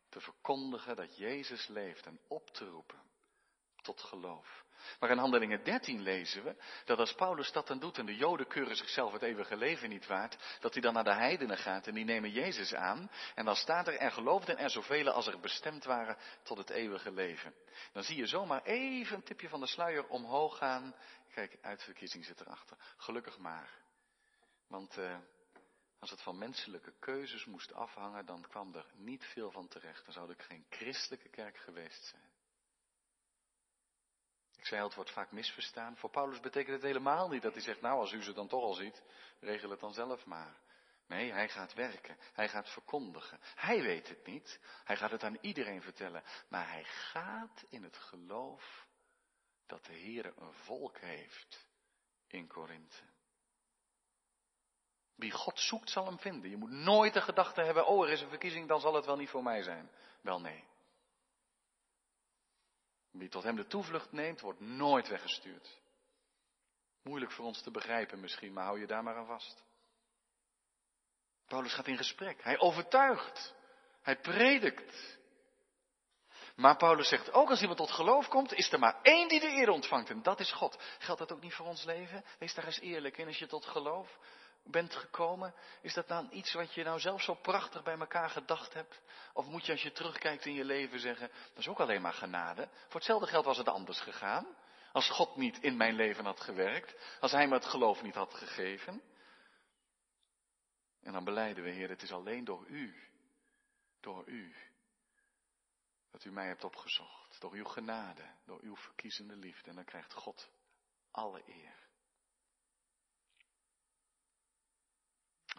te 0.10 0.21
verkondigen 0.21 0.95
dat 0.95 1.17
Jezus 1.17 1.67
leeft 1.67 2.05
en 2.05 2.19
op 2.27 2.49
te 2.49 2.65
roepen 2.65 3.07
tot 3.88 4.02
geloof. 4.02 4.65
Maar 5.00 5.10
in 5.10 5.17
Handelingen 5.17 5.63
13 5.63 6.02
lezen 6.02 6.43
we 6.43 6.56
dat 6.86 7.00
als 7.00 7.13
Paulus 7.13 7.52
dat 7.52 7.67
dan 7.67 7.80
doet 7.80 7.97
en 7.97 8.06
de 8.06 8.15
Joden 8.15 8.47
keuren 8.47 8.76
zichzelf 8.76 9.12
het 9.12 9.21
eeuwige 9.21 9.58
leven 9.58 9.89
niet 9.89 10.08
waard, 10.08 10.58
dat 10.60 10.73
hij 10.73 10.82
dan 10.82 10.93
naar 10.93 11.04
de 11.04 11.13
heidenen 11.13 11.58
gaat 11.58 11.88
en 11.88 11.93
die 11.93 12.06
nemen 12.06 12.32
Jezus 12.32 12.73
aan. 12.73 13.12
En 13.36 13.45
dan 13.45 13.56
staat 13.56 13.88
er, 13.88 13.97
er 13.97 14.12
geloofden 14.12 14.58
er 14.58 14.69
zoveel 14.69 15.10
als 15.10 15.28
er 15.28 15.39
bestemd 15.39 15.84
waren 15.84 16.17
tot 16.43 16.58
het 16.58 16.69
eeuwige 16.69 17.12
leven. 17.12 17.54
Dan 17.93 18.04
zie 18.04 18.17
je 18.17 18.28
zomaar 18.28 18.63
even 18.63 19.15
een 19.15 19.23
tipje 19.23 19.50
van 19.50 19.60
de 19.60 19.67
sluier 19.67 20.08
omhoog 20.08 20.58
gaan. 20.58 20.95
Kijk, 21.34 21.58
uitverkiezing 21.62 22.26
zit 22.26 22.41
erachter. 22.41 22.78
Gelukkig 22.97 23.38
maar. 23.38 23.69
Want 24.67 24.97
uh, 24.97 25.17
als 26.00 26.10
het 26.10 26.21
van 26.21 26.38
menselijke 26.38 26.93
keuzes 27.00 27.45
moest 27.45 27.73
afhangen, 27.73 28.26
dan 28.26 28.41
kwam 28.41 28.76
er 28.76 28.86
niet 28.95 29.23
veel 29.26 29.52
van 29.52 29.67
terecht. 29.67 30.06
Dan 30.06 30.13
zou 30.13 30.30
er 30.30 30.43
geen 30.43 30.65
christelijke 30.69 31.30
kerk 31.30 31.58
geweest 31.58 32.06
zijn. 32.06 32.27
Ik 34.58 34.65
zei 34.65 34.84
het 34.84 34.96
wordt 34.96 35.12
vaak 35.12 35.32
misverstaan. 35.32 35.98
Voor 35.98 36.10
Paulus 36.10 36.39
betekent 36.39 36.76
het 36.76 36.86
helemaal 36.86 37.30
niet 37.30 37.41
dat 37.41 37.54
hij 37.54 37.62
zegt, 37.62 37.82
nou 37.82 38.00
als 38.00 38.12
u 38.12 38.24
ze 38.24 38.34
dan 38.34 38.48
toch 38.48 38.63
al 38.63 38.74
ziet, 38.74 39.04
regel 39.39 39.70
het 39.70 39.80
dan 39.80 39.93
zelf 39.93 40.26
maar. 40.26 40.58
Nee, 41.08 41.32
hij 41.32 41.50
gaat 41.50 41.74
werken. 41.74 42.17
Hij 42.34 42.50
gaat 42.50 42.70
verkondigen. 42.70 43.39
Hij 43.56 43.82
weet 43.82 44.08
het 44.08 44.26
niet. 44.26 44.60
Hij 44.84 44.98
gaat 44.98 45.12
het 45.12 45.24
aan 45.24 45.38
iedereen 45.41 45.82
vertellen. 45.82 46.24
Maar 46.50 46.70
hij 46.70 46.84
gaat 46.84 47.63
in 47.70 47.84
het 47.84 47.98
geloof 47.98 48.88
dat 49.65 49.86
de 49.86 49.93
Heer 49.93 50.34
een 50.38 50.54
volk 50.54 50.98
heeft 50.98 51.67
in 52.28 52.48
Korinthe. 52.48 53.04
Wie 55.15 55.32
God 55.32 55.60
zoekt 55.60 55.89
zal 55.89 56.06
hem 56.06 56.20
vinden. 56.20 56.50
Je 56.50 56.58
moet 56.58 56.72
nooit 56.72 57.13
de 57.13 57.22
gedachte 57.22 57.62
hebben, 57.62 57.86
oh 57.88 58.06
er 58.06 58.12
is 58.12 58.22
een 58.22 58.30
verkiezing, 58.30 58.67
dan 58.67 58.80
zal 58.80 58.93
het 58.93 59.06
wel 59.06 59.17
niet 59.17 59.30
voor 59.30 59.43
mij 59.43 59.63
zijn. 59.63 59.89
Wel 60.22 60.41
nee. 60.41 60.63
Wie 63.17 63.30
tot 63.30 63.43
hem 63.43 63.56
de 63.56 63.67
toevlucht 63.67 64.12
neemt, 64.12 64.41
wordt 64.41 64.60
nooit 64.60 65.08
weggestuurd. 65.08 65.80
Moeilijk 67.03 67.32
voor 67.32 67.45
ons 67.45 67.62
te 67.62 67.71
begrijpen 67.71 68.19
misschien, 68.19 68.53
maar 68.53 68.63
hou 68.63 68.80
je 68.80 68.88
daar 68.88 69.03
maar 69.03 69.15
aan 69.15 69.25
vast. 69.25 69.63
Paulus 71.47 71.73
gaat 71.73 71.88
in 71.88 71.97
gesprek. 71.97 72.43
Hij 72.43 72.60
overtuigt. 72.60 73.56
Hij 74.01 74.19
predikt. 74.19 75.17
Maar 76.56 76.77
Paulus 76.77 77.08
zegt 77.08 77.32
ook 77.32 77.49
als 77.49 77.62
iemand 77.62 77.77
tot 77.77 77.91
geloof 77.91 78.27
komt, 78.27 78.53
is 78.53 78.71
er 78.71 78.80
maar 78.80 78.99
één 79.01 79.27
die 79.27 79.39
de 79.39 79.47
eer 79.47 79.69
ontvangt 79.69 80.10
en 80.10 80.23
dat 80.23 80.39
is 80.39 80.51
God. 80.51 80.77
Geldt 80.99 81.19
dat 81.19 81.32
ook 81.32 81.41
niet 81.41 81.53
voor 81.53 81.65
ons 81.65 81.84
leven? 81.84 82.23
Wees 82.39 82.53
daar 82.53 82.65
eens 82.65 82.80
eerlijk 82.80 83.17
in 83.17 83.27
als 83.27 83.39
je 83.39 83.47
tot 83.47 83.65
geloof 83.65 84.17
bent 84.71 84.95
gekomen? 84.95 85.53
Is 85.82 85.93
dat 85.93 86.08
dan 86.08 86.30
iets 86.32 86.53
wat 86.53 86.73
je 86.73 86.84
nou 86.84 86.99
zelf 86.99 87.21
zo 87.21 87.34
prachtig 87.34 87.84
bij 87.84 87.97
elkaar 87.97 88.30
gedacht 88.30 88.73
hebt? 88.73 89.01
Of 89.34 89.45
moet 89.45 89.65
je 89.65 89.71
als 89.71 89.82
je 89.82 89.91
terugkijkt 89.91 90.45
in 90.45 90.53
je 90.53 90.65
leven 90.65 90.99
zeggen, 90.99 91.27
dat 91.27 91.58
is 91.58 91.67
ook 91.67 91.80
alleen 91.80 92.01
maar 92.01 92.13
genade. 92.13 92.69
Voor 92.71 92.95
hetzelfde 92.99 93.27
geld 93.27 93.45
was 93.45 93.58
het 93.58 93.67
anders 93.67 93.99
gegaan. 93.99 94.56
Als 94.91 95.10
God 95.10 95.36
niet 95.36 95.60
in 95.60 95.77
mijn 95.77 95.95
leven 95.95 96.25
had 96.25 96.39
gewerkt. 96.39 97.17
Als 97.19 97.32
Hij 97.32 97.47
me 97.47 97.53
het 97.53 97.65
geloof 97.65 98.01
niet 98.01 98.15
had 98.15 98.34
gegeven. 98.34 99.01
En 101.01 101.13
dan 101.13 101.23
beleiden 101.23 101.63
we, 101.63 101.69
Heer, 101.69 101.89
het 101.89 102.01
is 102.01 102.12
alleen 102.12 102.43
door 102.43 102.65
U. 102.67 102.95
Door 103.99 104.27
U. 104.27 104.56
Dat 106.12 106.23
U 106.23 106.32
mij 106.32 106.47
hebt 106.47 106.63
opgezocht. 106.63 107.41
Door 107.41 107.53
uw 107.53 107.65
genade. 107.65 108.23
Door 108.45 108.60
uw 108.62 108.75
verkiezende 108.75 109.36
liefde. 109.36 109.69
En 109.69 109.75
dan 109.75 109.86
krijgt 109.86 110.13
God 110.13 110.49
alle 111.12 111.41
eer. 111.45 111.87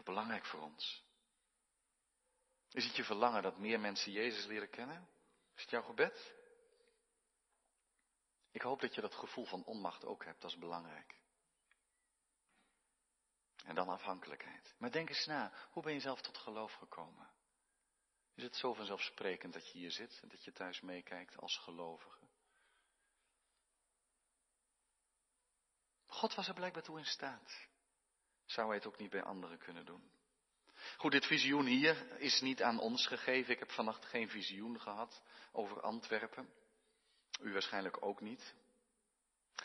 Belangrijk 0.04 0.46
voor 0.46 0.60
ons. 0.60 1.04
Is 2.70 2.84
het 2.84 2.96
je 2.96 3.04
verlangen 3.04 3.42
dat 3.42 3.58
meer 3.58 3.80
mensen 3.80 4.12
Jezus 4.12 4.44
leren 4.44 4.70
kennen? 4.70 5.08
Is 5.54 5.62
het 5.62 5.70
jouw 5.70 5.82
gebed? 5.82 6.34
Ik 8.50 8.62
hoop 8.62 8.80
dat 8.80 8.94
je 8.94 9.00
dat 9.00 9.14
gevoel 9.14 9.44
van 9.44 9.64
onmacht 9.64 10.04
ook 10.04 10.24
hebt, 10.24 10.40
dat 10.40 10.50
is 10.50 10.58
belangrijk. 10.58 11.16
En 13.64 13.74
dan 13.74 13.88
afhankelijkheid. 13.88 14.74
Maar 14.78 14.90
denk 14.90 15.08
eens 15.08 15.26
na, 15.26 15.52
hoe 15.70 15.82
ben 15.82 15.92
je 15.92 16.00
zelf 16.00 16.20
tot 16.20 16.38
geloof 16.38 16.72
gekomen? 16.72 17.30
Is 18.34 18.42
het 18.42 18.56
zo 18.56 18.74
vanzelfsprekend 18.74 19.52
dat 19.52 19.72
je 19.72 19.78
hier 19.78 19.90
zit 19.90 20.20
en 20.22 20.28
dat 20.28 20.44
je 20.44 20.52
thuis 20.52 20.80
meekijkt 20.80 21.36
als 21.36 21.58
gelovige? 21.58 22.26
God 26.06 26.34
was 26.34 26.48
er 26.48 26.54
blijkbaar 26.54 26.82
toe 26.82 26.98
in 26.98 27.04
staat. 27.04 27.67
Zou 28.48 28.66
hij 28.66 28.76
het 28.76 28.86
ook 28.86 28.98
niet 28.98 29.10
bij 29.10 29.22
anderen 29.22 29.58
kunnen 29.58 29.84
doen? 29.84 30.02
Goed, 30.96 31.12
dit 31.12 31.26
visioen 31.26 31.66
hier 31.66 32.20
is 32.20 32.40
niet 32.40 32.62
aan 32.62 32.80
ons 32.80 33.06
gegeven. 33.06 33.52
Ik 33.52 33.58
heb 33.58 33.70
vannacht 33.70 34.04
geen 34.04 34.28
visioen 34.28 34.80
gehad 34.80 35.22
over 35.52 35.80
Antwerpen. 35.80 36.48
U 37.40 37.52
waarschijnlijk 37.52 38.04
ook 38.04 38.20
niet. 38.20 38.54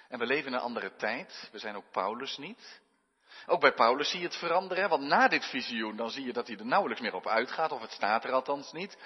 En 0.07 0.19
we 0.19 0.25
leven 0.25 0.47
in 0.47 0.53
een 0.53 0.59
andere 0.59 0.95
tijd. 0.95 1.49
We 1.51 1.59
zijn 1.59 1.75
ook 1.75 1.91
Paulus 1.91 2.37
niet. 2.37 2.81
Ook 3.45 3.59
bij 3.59 3.73
Paulus 3.73 4.09
zie 4.09 4.19
je 4.19 4.25
het 4.25 4.35
veranderen, 4.37 4.89
want 4.89 5.03
na 5.03 5.27
dit 5.27 5.45
visioen 5.45 5.95
dan 5.95 6.09
zie 6.09 6.25
je 6.25 6.33
dat 6.33 6.47
hij 6.47 6.57
er 6.57 6.65
nauwelijks 6.65 7.01
meer 7.01 7.15
op 7.15 7.27
uitgaat, 7.27 7.71
of 7.71 7.81
het 7.81 7.91
staat 7.91 8.23
er 8.23 8.31
althans 8.31 8.71
niet. 8.71 8.97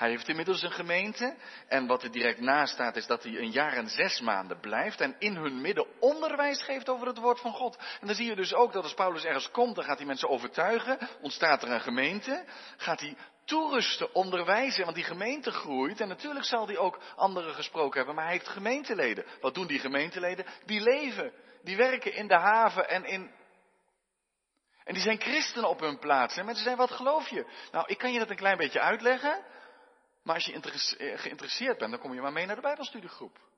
Hij 0.00 0.10
heeft 0.10 0.28
inmiddels 0.28 0.62
een 0.62 0.70
gemeente. 0.70 1.34
En 1.68 1.86
wat 1.86 2.02
er 2.02 2.10
direct 2.10 2.40
naast 2.40 2.72
staat 2.72 2.96
is 2.96 3.06
dat 3.06 3.22
hij 3.22 3.38
een 3.38 3.50
jaar 3.50 3.72
en 3.72 3.88
zes 3.88 4.20
maanden 4.20 4.60
blijft. 4.60 5.00
En 5.00 5.16
in 5.18 5.36
hun 5.36 5.60
midden 5.60 5.86
onderwijs 5.98 6.62
geeft 6.62 6.88
over 6.88 7.06
het 7.06 7.18
woord 7.18 7.40
van 7.40 7.52
God. 7.52 7.76
En 8.00 8.06
dan 8.06 8.16
zie 8.16 8.26
je 8.26 8.36
dus 8.36 8.54
ook 8.54 8.72
dat 8.72 8.82
als 8.82 8.94
Paulus 8.94 9.24
ergens 9.24 9.50
komt, 9.50 9.74
dan 9.74 9.84
gaat 9.84 9.96
hij 9.96 10.06
mensen 10.06 10.28
overtuigen. 10.28 10.98
Ontstaat 11.20 11.62
er 11.62 11.70
een 11.70 11.80
gemeente. 11.80 12.44
Gaat 12.76 13.00
hij 13.00 13.16
toerusten, 13.44 14.14
onderwijzen. 14.14 14.84
Want 14.84 14.96
die 14.96 15.04
gemeente 15.04 15.50
groeit. 15.50 16.00
En 16.00 16.08
natuurlijk 16.08 16.44
zal 16.44 16.66
hij 16.66 16.78
ook 16.78 17.00
anderen 17.16 17.54
gesproken 17.54 17.96
hebben. 17.96 18.14
Maar 18.14 18.24
hij 18.24 18.34
heeft 18.34 18.48
gemeenteleden. 18.48 19.24
Wat 19.40 19.54
doen 19.54 19.66
die 19.66 19.78
gemeenteleden? 19.78 20.46
Die 20.64 20.80
leven. 20.80 21.32
Die 21.62 21.76
werken 21.76 22.14
in 22.14 22.28
de 22.28 22.38
haven 22.38 22.88
en 22.88 23.04
in 23.04 23.30
En 24.84 24.94
die 24.94 25.02
zijn 25.02 25.20
christenen 25.20 25.68
op 25.68 25.80
hun 25.80 25.98
plaats. 25.98 26.36
En 26.36 26.44
mensen 26.44 26.64
zeggen, 26.64 26.86
wat 26.86 26.96
geloof 26.96 27.28
je? 27.28 27.46
Nou, 27.72 27.84
ik 27.86 27.98
kan 27.98 28.12
je 28.12 28.18
dat 28.18 28.30
een 28.30 28.36
klein 28.36 28.56
beetje 28.56 28.80
uitleggen. 28.80 29.58
Maar 30.22 30.34
als 30.34 30.44
je 30.44 30.52
eh, 30.52 31.18
geïnteresseerd 31.18 31.78
bent, 31.78 31.90
dan 31.90 32.00
kom 32.00 32.14
je 32.14 32.20
maar 32.20 32.32
mee 32.32 32.46
naar 32.46 32.56
de 32.56 32.62
Bijbelstudiegroep. 32.62 33.48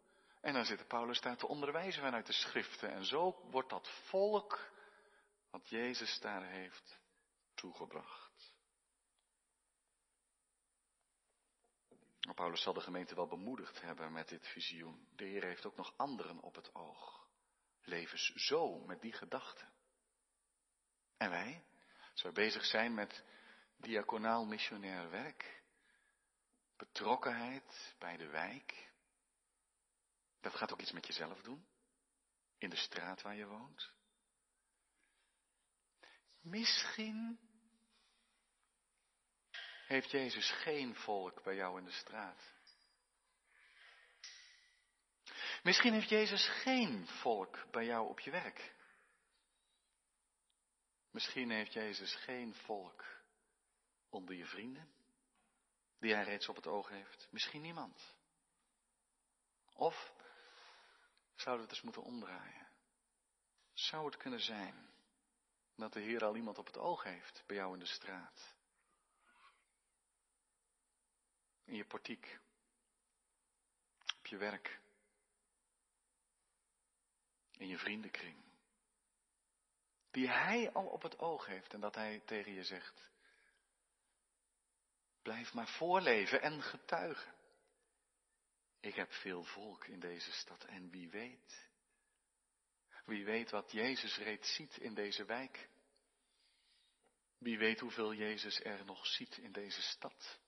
En 0.41 0.53
dan 0.53 0.65
zit 0.65 0.89
Paulus 0.89 1.21
daar 1.21 1.37
te 1.37 1.49
onderwijzen 1.49 2.03
vanuit 2.03 2.27
de 2.27 2.33
schriften. 2.33 2.93
En 2.93 3.05
zo 3.05 3.49
wordt 3.51 3.71
dat 3.71 3.89
volk 4.09 4.71
wat 5.51 5.69
Jezus 5.69 6.21
daar 6.21 6.45
heeft 6.45 6.99
toegebracht. 7.55 8.53
Paulus 12.35 12.63
zal 12.63 12.73
de 12.73 12.81
gemeente 12.81 13.15
wel 13.15 13.27
bemoedigd 13.27 13.81
hebben 13.81 14.13
met 14.13 14.29
dit 14.29 14.49
visioen. 14.49 15.09
De 15.17 15.25
Heer 15.25 15.45
heeft 15.45 15.67
ook 15.67 15.77
nog 15.77 15.95
anderen 15.97 16.41
op 16.41 16.55
het 16.55 16.75
oog. 16.75 17.27
Levens 17.85 18.33
zo 18.35 18.79
met 18.79 19.01
die 19.01 19.13
gedachten. 19.13 19.69
En 21.17 21.31
wij, 21.31 21.65
als 22.13 22.23
wij 22.23 22.33
bezig 22.33 22.65
zijn 22.65 22.95
met 22.95 23.25
diaconaal 23.77 24.45
missionair 24.45 25.11
werk, 25.11 25.62
betrokkenheid 26.83 27.95
bij 27.99 28.17
de 28.17 28.27
wijk, 28.27 28.91
dat 30.41 30.55
gaat 30.55 30.73
ook 30.73 30.81
iets 30.81 30.93
met 30.93 31.07
jezelf 31.07 31.43
doen, 31.43 31.67
in 32.59 32.71
de 32.71 32.77
straat 32.77 33.23
waar 33.23 33.35
je 33.35 33.47
woont. 33.47 33.91
Misschien 36.41 37.39
heeft 39.87 40.11
Jezus 40.11 40.51
geen 40.51 40.95
volk 40.95 41.43
bij 41.43 41.55
jou 41.55 41.79
in 41.79 41.85
de 41.85 41.93
straat. 41.93 42.53
Misschien 45.63 45.93
heeft 45.93 46.09
Jezus 46.09 46.49
geen 46.49 47.07
volk 47.07 47.71
bij 47.71 47.85
jou 47.85 48.09
op 48.09 48.21
je 48.21 48.31
werk. 48.31 48.75
Misschien 51.11 51.51
heeft 51.51 51.73
Jezus 51.73 52.15
geen 52.15 52.55
volk 52.55 53.05
onder 54.09 54.35
je 54.35 54.47
vrienden, 54.47 54.93
die 56.03 56.15
hij 56.15 56.25
reeds 56.25 56.49
op 56.49 56.57
het 56.57 56.67
oog 56.67 56.89
heeft. 56.89 57.29
Misschien 57.31 57.63
niemand. 57.63 58.15
Of 59.75 60.13
zouden 61.35 61.65
we 61.65 61.71
het 61.71 61.71
eens 61.71 61.83
moeten 61.83 62.03
omdraaien? 62.03 62.69
Zou 63.73 64.05
het 64.07 64.17
kunnen 64.17 64.41
zijn 64.41 64.91
dat 65.77 65.93
de 65.93 66.01
Heer 66.01 66.25
al 66.25 66.37
iemand 66.37 66.59
op 66.59 66.67
het 66.67 66.79
oog 66.79 67.03
heeft 67.03 67.43
bij 67.47 67.57
jou 67.57 67.73
in 67.73 67.79
de 67.79 67.87
straat? 67.87 68.55
In 71.65 71.75
je 71.75 71.85
portiek, 71.85 72.41
op 74.19 74.27
je 74.27 74.37
werk, 74.37 74.81
in 77.53 77.69
je 77.69 77.79
vriendenkring 77.79 78.45
die 80.11 80.29
hij 80.29 80.73
al 80.73 80.87
op 80.87 81.03
het 81.03 81.19
oog 81.19 81.47
heeft 81.47 81.75
en 81.75 81.81
dat 81.81 81.95
hij 81.95 82.23
tegen 82.25 82.53
je 82.53 82.65
zegt, 82.65 83.12
blijf 85.23 85.55
maar 85.55 85.69
voorleven 85.69 86.43
en 86.43 86.63
getuigen. 86.63 87.35
Ik 88.81 88.95
heb 88.95 89.13
veel 89.13 89.45
volk 89.45 89.87
in 89.87 90.01
deze 90.01 90.33
stad 90.33 90.65
en 90.65 90.91
wie 90.91 91.11
weet, 91.11 91.71
wie 93.05 93.25
weet 93.25 93.51
wat 93.51 93.73
Jezus 93.73 94.17
reeds 94.17 94.55
ziet 94.55 94.77
in 94.77 94.95
deze 94.95 95.25
wijk. 95.25 95.69
Wie 97.39 97.59
weet 97.59 97.81
hoeveel 97.81 98.15
Jezus 98.15 98.61
er 98.61 98.85
nog 98.85 99.07
ziet 99.07 99.37
in 99.37 99.53
deze 99.53 99.83
stad. 99.83 100.41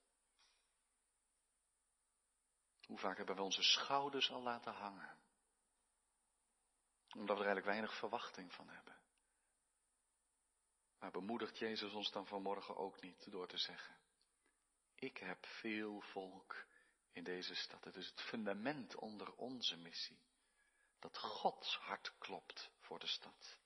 Hoe 2.86 2.98
vaak 2.98 3.16
hebben 3.16 3.36
we 3.36 3.42
onze 3.42 3.62
schouders 3.62 4.30
al 4.30 4.42
laten 4.42 4.72
hangen. 4.72 5.16
Omdat 7.14 7.36
we 7.36 7.42
er 7.42 7.48
eigenlijk 7.48 7.66
weinig 7.66 7.98
verwachting 7.98 8.52
van 8.52 8.68
hebben. 8.68 8.96
Maar 10.98 11.10
bemoedigt 11.10 11.58
Jezus 11.58 11.92
ons 11.92 12.10
dan 12.10 12.26
vanmorgen 12.26 12.76
ook 12.76 13.00
niet 13.00 13.30
door 13.30 13.48
te 13.48 13.58
zeggen, 13.58 13.96
ik 14.94 15.18
heb 15.18 15.46
veel 15.46 16.00
volk 16.00 16.64
in 17.12 17.24
deze 17.24 17.54
stad. 17.54 17.84
Het 17.84 17.96
is 17.96 18.06
het 18.06 18.20
fundament 18.20 18.96
onder 18.96 19.34
onze 19.34 19.76
missie. 19.76 20.18
Dat 20.98 21.18
Gods 21.18 21.76
hart 21.76 22.12
klopt 22.18 22.70
voor 22.80 22.98
de 22.98 23.06
stad. 23.06 23.58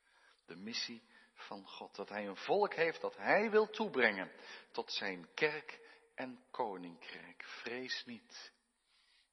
De 0.47 0.57
missie 0.57 1.03
van 1.35 1.69
God. 1.69 1.95
Dat 1.95 2.09
Hij 2.09 2.27
een 2.27 2.37
volk 2.37 2.75
heeft 2.75 3.01
dat 3.01 3.17
Hij 3.17 3.51
wil 3.51 3.71
toebrengen 3.71 4.33
tot 4.73 4.93
zijn 4.93 5.35
kerk 5.35 5.81
en 6.15 6.45
koninkrijk. 6.51 7.45
Vrees 7.45 8.05
niet, 8.05 8.53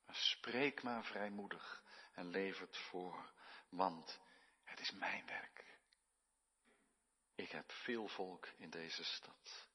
maar 0.06 0.16
spreek 0.16 0.84
maar 0.84 1.04
vrijmoedig 1.06 1.84
en 2.14 2.30
leef 2.30 2.60
het 2.60 2.78
voor, 2.78 3.32
want 3.70 4.20
het 4.64 4.80
is 4.80 4.92
mijn 4.92 5.26
werk. 5.26 5.64
Ik 7.36 7.52
heb 7.52 7.72
veel 7.72 8.08
volk 8.08 8.48
in 8.58 8.70
deze 8.70 9.04
stad. 9.04 9.68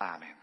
Amen. 0.00 0.34